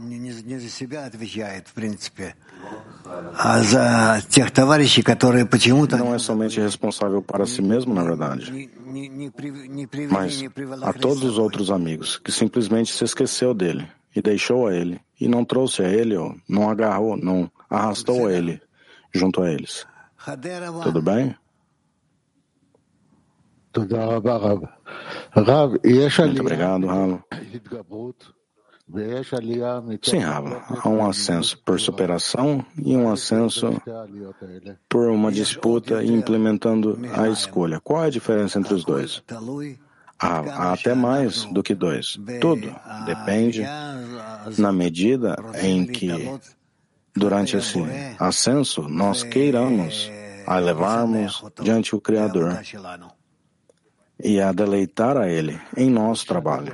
[5.97, 8.69] Não é somente responsável para si mesmo, na verdade,
[10.09, 10.43] mas
[10.81, 15.27] a todos os outros amigos que simplesmente se esqueceu dele e deixou a ele e
[15.27, 18.61] não trouxe a ele, ou não agarrou, não arrastou a ele
[19.13, 19.85] junto a eles.
[20.83, 21.35] Tudo bem?
[26.27, 27.25] Muito obrigado, Rava.
[30.11, 30.63] Sim, Rava.
[30.69, 33.81] Há um ascenso por superação e um ascenso
[34.89, 37.79] por uma disputa implementando a escolha.
[37.79, 39.23] Qual é a diferença entre os dois?
[40.19, 42.19] Há, ah, há até mais do que dois.
[42.39, 42.73] Tudo
[43.05, 43.63] depende
[44.57, 46.29] na medida em que,
[47.15, 47.79] durante esse
[48.19, 50.11] ascenso, nós queiramos
[50.47, 52.59] elevarmos diante o Criador
[54.19, 56.73] e a deleitar a Ele em nosso trabalho.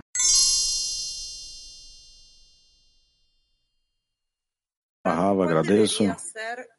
[5.05, 6.03] Rava, agradeço.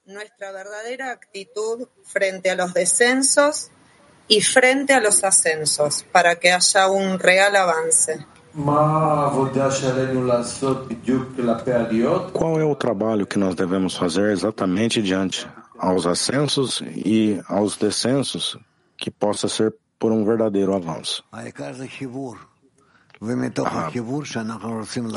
[0.06, 3.70] nuestra verdadera actitud frente a los descensos
[4.28, 8.24] y frente a los ascensos para que haya un real avance.
[12.32, 18.58] Qual é o trabalho que nós devemos fazer exatamente diante aos ascensos e aos descensos
[18.96, 21.22] que possa ser por um verdadeiro avanço?
[21.30, 21.42] Ah,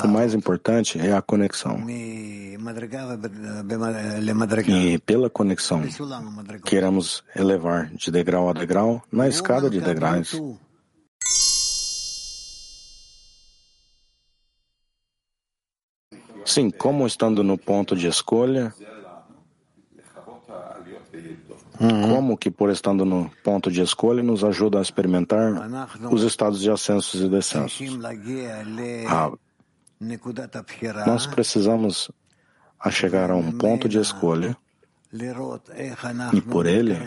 [0.03, 1.89] o mais importante é a conexão.
[1.89, 2.57] E
[4.99, 5.81] pela conexão,
[6.65, 10.37] queremos elevar de degrau a degrau na escada de degraus.
[16.45, 18.73] Sim, como estando no ponto de escolha,
[21.89, 25.53] como que, por estando no ponto de escolha, nos ajuda a experimentar
[26.11, 27.81] os estados de ascensos e descensos.
[29.07, 29.31] Ah,
[31.05, 32.11] nós precisamos
[32.79, 34.57] a chegar a um ponto de escolha
[36.33, 36.97] e por ele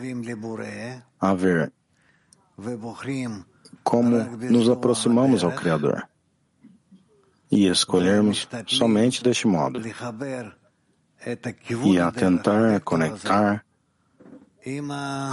[1.20, 1.72] a ver
[3.82, 4.16] como
[4.50, 6.08] nos aproximamos ao Criador
[7.50, 9.80] e escolhermos somente deste modo
[11.84, 13.65] e a tentar conectar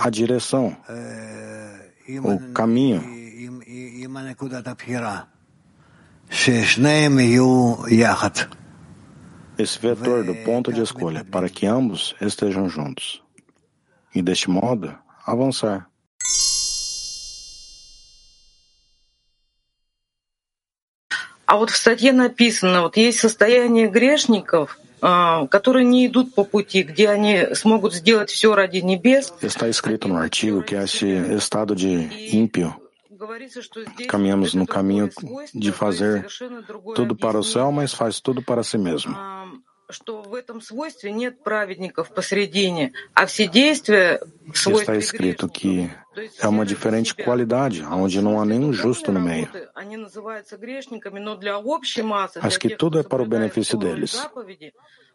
[0.02, 0.76] a direção,
[2.22, 3.02] o caminho.
[9.58, 13.22] Esse vetor do ponto de escolha, para que ambos estejam juntos.
[14.14, 14.96] E deste modo,
[15.26, 15.88] avançar.
[21.46, 27.09] А вот в статье написано, вот есть состояние грешников, которые не идут по пути, где
[27.09, 29.33] они смогут сделать все ради небес.
[29.41, 31.91] Está escrito no artigo que esse estado de
[32.33, 32.73] ímpio
[34.07, 35.09] caminhamos no caminho
[35.53, 36.25] de fazer
[36.95, 39.15] tudo para o céu, mas faz tudo para si mesmo.
[39.89, 44.19] что в этом свойстве нет праведников посредине, а все действия
[44.51, 45.91] в свойстве Está escrito que
[46.40, 49.48] é uma diferente qualidade, onde não há nenhum justo no meio.
[49.74, 54.16] Они называются грешниками, но для общей массы, Mas que tudo é para o benefício deles.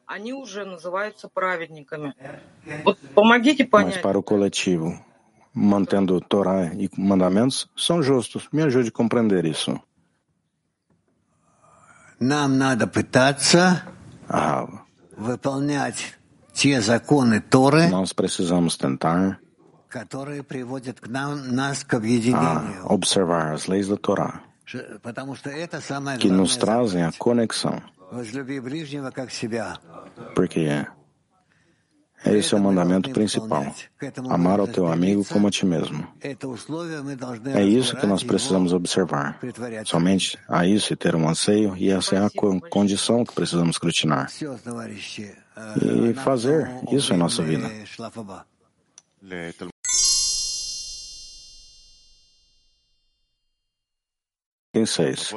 [0.07, 2.13] они уже называются праведниками.
[2.83, 4.01] Вот помогите Mas понять.
[4.01, 4.93] para o coletivo,
[5.53, 8.47] mantendo Torá e mandamentos, são justos.
[8.51, 9.79] Me ajude a compreender isso.
[12.19, 13.83] Нам надо пытаться
[14.29, 14.67] Ah,
[15.17, 16.17] выполнять
[16.53, 19.39] те законы Торы, nós precisamos tentar
[22.34, 24.42] a observar as leis da Torá,
[26.18, 27.80] que nos trazem a conexão.
[30.34, 30.86] Porque é.
[32.26, 33.64] Esse é o mandamento principal:
[34.28, 36.06] amar ao teu amigo como a ti mesmo.
[37.54, 39.38] É isso que nós precisamos observar.
[39.84, 42.30] Somente a isso e ter um anseio, e essa é a
[42.70, 44.30] condição que precisamos crutinar
[45.80, 47.70] e fazer isso em nossa vida.
[54.86, 55.32] 6.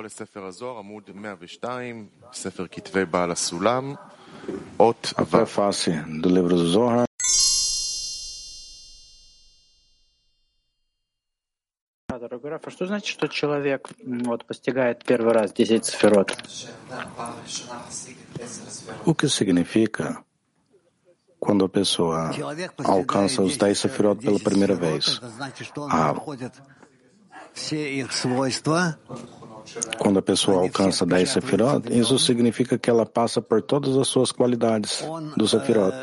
[5.15, 7.05] A prefácio do livro do Zohar.
[19.05, 20.23] O que significa
[21.39, 22.31] quando a pessoa
[22.84, 25.19] alcança os 10 sefirot pela primeira vez?
[29.98, 34.32] Quando a pessoa alcança 10 sefirot, isso significa que ela passa por todas as suas
[34.32, 35.03] qualidades
[35.38, 35.94] do sefirot.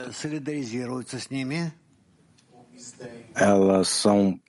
[3.35, 4.41] Elas são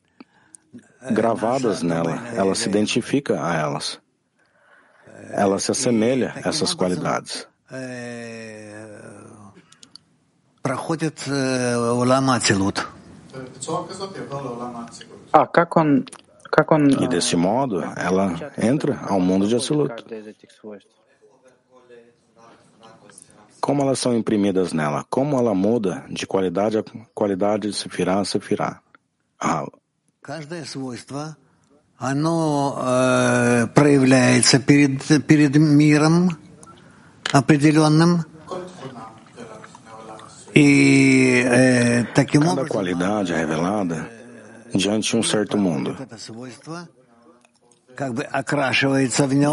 [1.11, 3.99] gravadas nela, ela se identifica a elas.
[5.31, 7.47] Ela se assemelha a essas qualidades.
[15.33, 16.03] A Kakon
[17.03, 20.03] e desse modo, ela entra ao mundo de absoluto.
[23.61, 28.25] Como elas são imprimidas nela, como ela muda de qualidade a qualidade de sefirá a
[28.25, 28.81] sefirá.
[42.55, 44.18] Cada qualidade é revelada
[44.73, 45.95] diante de um certo mundo.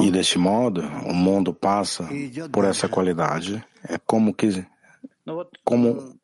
[0.05, 2.09] E deste modo, o mundo passa
[2.52, 4.64] por essa qualidade, é como que
[5.64, 6.16] como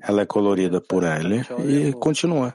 [0.00, 2.54] ela é colorida por ele e continua.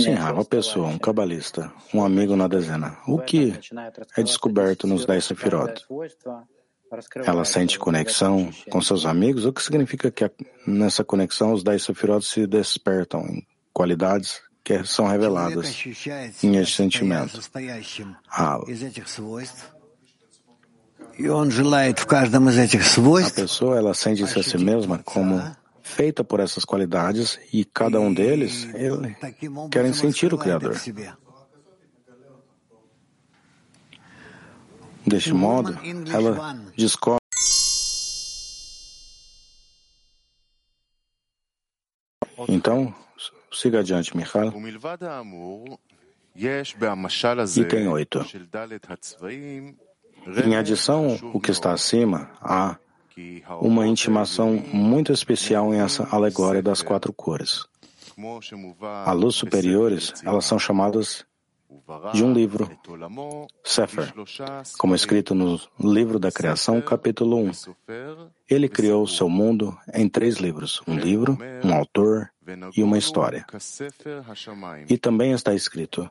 [0.00, 2.98] Sim, é uma pessoa, um cabalista, um amigo na dezena.
[3.08, 3.54] O que
[4.16, 5.86] é descoberto nos dez sefirot?
[7.24, 10.30] Ela sente conexão com seus amigos, o que significa que
[10.66, 15.84] nessa conexão os dez sefirot se despertam em qualidades que são reveladas
[16.42, 17.38] em esse sentimento.
[18.30, 18.58] A,
[23.26, 25.40] a pessoa ela sente-se a si mesma como
[25.82, 29.14] feita por essas qualidades e cada um deles ele
[29.70, 30.74] querem sentir o Criador.
[35.06, 35.76] Deste modo,
[36.10, 37.18] ela descobre.
[42.48, 42.94] Então,
[43.52, 44.52] siga adiante, Michal.
[47.56, 48.26] Item 8.
[50.44, 52.76] Em adição, o que está acima, há
[53.60, 57.66] uma intimação muito especial em essa alegória das quatro cores.
[59.04, 61.24] A luz superiores, elas são chamadas
[62.12, 62.70] de um livro,
[63.62, 64.12] Sefer,
[64.78, 67.52] como escrito no Livro da Criação, capítulo 1.
[68.48, 72.30] Ele criou seu mundo em três livros: um livro, um autor
[72.76, 73.46] e uma história.
[74.88, 76.08] E também está escrito: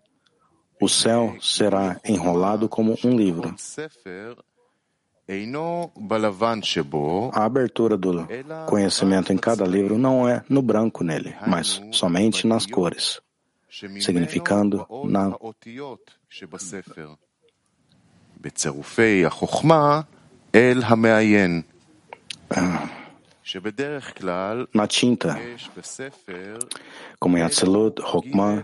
[0.82, 3.56] o céu será enrolado como um livro.
[7.34, 8.28] A abertura do
[8.68, 13.22] conhecimento em cada livro não é no branco nele, mas somente nas cores
[14.00, 15.36] significando na
[22.50, 22.88] ah.
[24.74, 25.38] na tinta,
[27.20, 28.64] como em Atzilut, Hokma,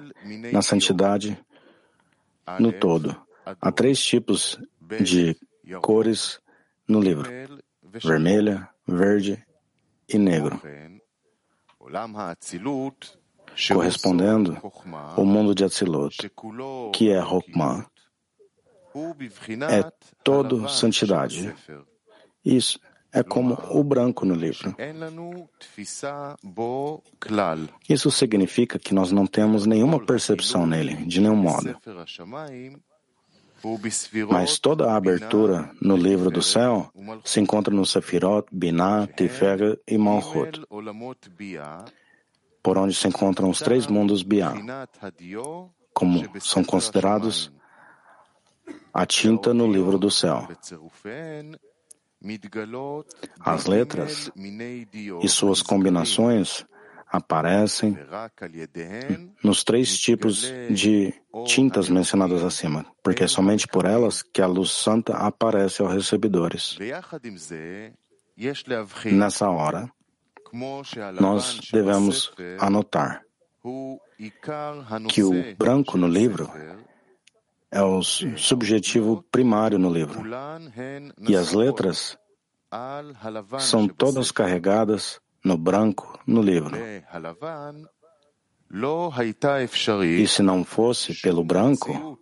[0.54, 1.38] na santidade,
[2.60, 3.20] no todo.
[3.46, 4.60] Há três tipos
[5.02, 5.36] de
[5.82, 6.40] cores
[6.88, 7.30] no livro:
[7.84, 9.44] vermelha, verde
[10.08, 10.62] e negro
[13.72, 14.58] correspondendo
[15.16, 16.30] ao mundo de Atzilut,
[16.94, 17.86] que é Hokmah,
[19.70, 19.92] é
[20.24, 21.54] todo santidade.
[22.44, 22.80] Isso
[23.12, 24.76] é como o branco no livro.
[27.88, 31.76] Isso significa que nós não temos nenhuma percepção nele, de nenhum modo.
[34.30, 36.90] Mas toda a abertura no livro do céu
[37.26, 40.62] se encontra no Sefirot, Binah, Tiferet e Malchut
[42.62, 44.54] por onde se encontram os três mundos Biá,
[45.94, 47.52] como são considerados
[48.94, 50.48] a tinta no livro do céu.
[53.40, 54.32] As letras
[55.22, 56.66] e suas combinações
[57.08, 57.98] aparecem
[59.44, 61.14] nos três tipos de
[61.46, 66.78] tintas mencionadas acima, porque é somente por elas que a luz santa aparece aos recebedores.
[69.12, 69.92] Nessa hora,
[71.20, 73.24] nós devemos anotar
[75.10, 76.52] que o branco no livro
[77.72, 80.24] é o subjetivo primário no livro.
[81.28, 82.18] E as letras
[83.60, 86.76] são todas carregadas no branco no livro.
[90.06, 92.20] E se não fosse pelo branco,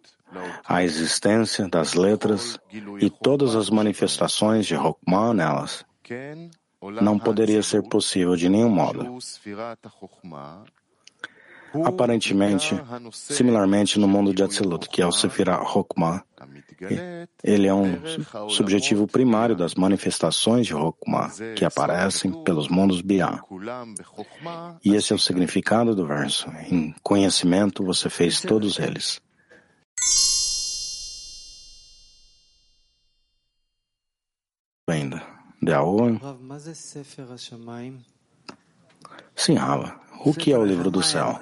[0.66, 2.60] a existência das letras
[3.00, 5.86] e todas as manifestações de Rokman nelas
[6.82, 9.18] não poderia ser possível de nenhum modo.
[11.84, 12.76] Aparentemente,
[13.12, 16.24] similarmente no mundo de Atzilut, que é o Sefirah Hokmah,
[17.44, 18.00] ele é um
[18.50, 23.42] subjetivo primário das manifestações de Hokmah que aparecem pelos mundos Biá.
[24.84, 26.50] E esse é o significado do verso.
[26.70, 29.20] Em conhecimento você fez todos eles.
[39.36, 40.00] Sim, Rava.
[40.26, 41.40] O que é o livro do céu?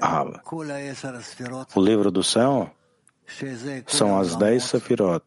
[0.00, 0.38] Rava.
[1.74, 2.70] O livro do céu
[3.86, 5.24] são as dez sefirot,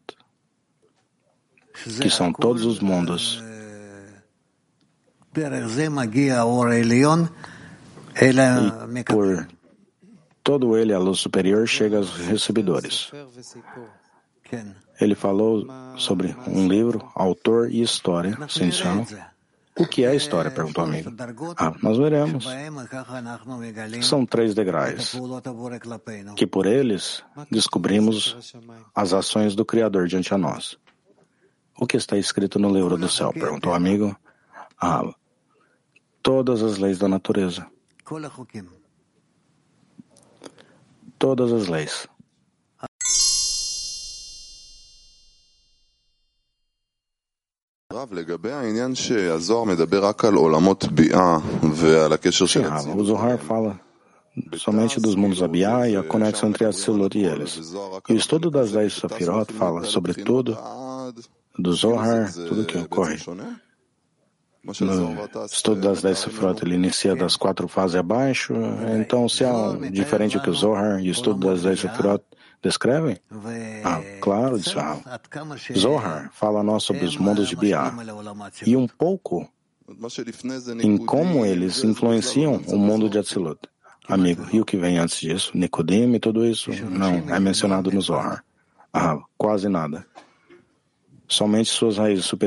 [2.00, 3.42] que são todos os mundos.
[8.14, 9.48] E por
[10.42, 13.10] todo ele, a luz superior chega aos recebedores.
[15.00, 15.66] Ele falou
[15.96, 19.06] sobre um livro, autor e história, sensacional.
[19.78, 20.50] O que é a história?
[20.50, 21.14] perguntou o amigo.
[21.56, 22.44] Ah, nós veremos.
[24.02, 25.14] São três degraus,
[26.34, 28.52] que por eles descobrimos
[28.92, 30.76] as ações do Criador diante a nós.
[31.78, 33.32] O que está escrito no livro do céu?
[33.32, 34.16] perguntou o amigo.
[34.80, 35.04] Ah,
[36.20, 37.64] todas as leis da natureza.
[41.16, 42.08] Todas as leis.
[52.94, 53.80] O Zohar fala
[54.56, 57.72] somente dos mundos Abiyah e a conexão entre Atzilut e eles.
[58.08, 60.56] E o estudo das dez Safirot fala, sobretudo,
[61.58, 63.16] do Zohar, tudo o que ocorre.
[64.62, 64.72] No
[65.46, 68.54] estudo das dez Safirot, ele inicia das quatro fases abaixo,
[69.00, 72.22] então se há um, diferente do que o Zohar e o estudo das dez Safirot
[72.62, 73.18] descrevem?
[73.84, 75.00] Ah, claro, disse Rav.
[75.76, 77.80] Zohar fala a nós sobre os mundos de Bia
[78.66, 79.48] e um pouco
[80.82, 83.60] em como eles influenciam o mundo de Atzilut.
[84.06, 85.52] Amigo, e o que vem antes disso?
[85.54, 86.70] Nicodemo e tudo isso?
[86.90, 88.42] Não, é mencionado no Zohar.
[88.92, 90.06] Ah, quase nada.
[91.26, 92.38] Somente suas raízes superiores.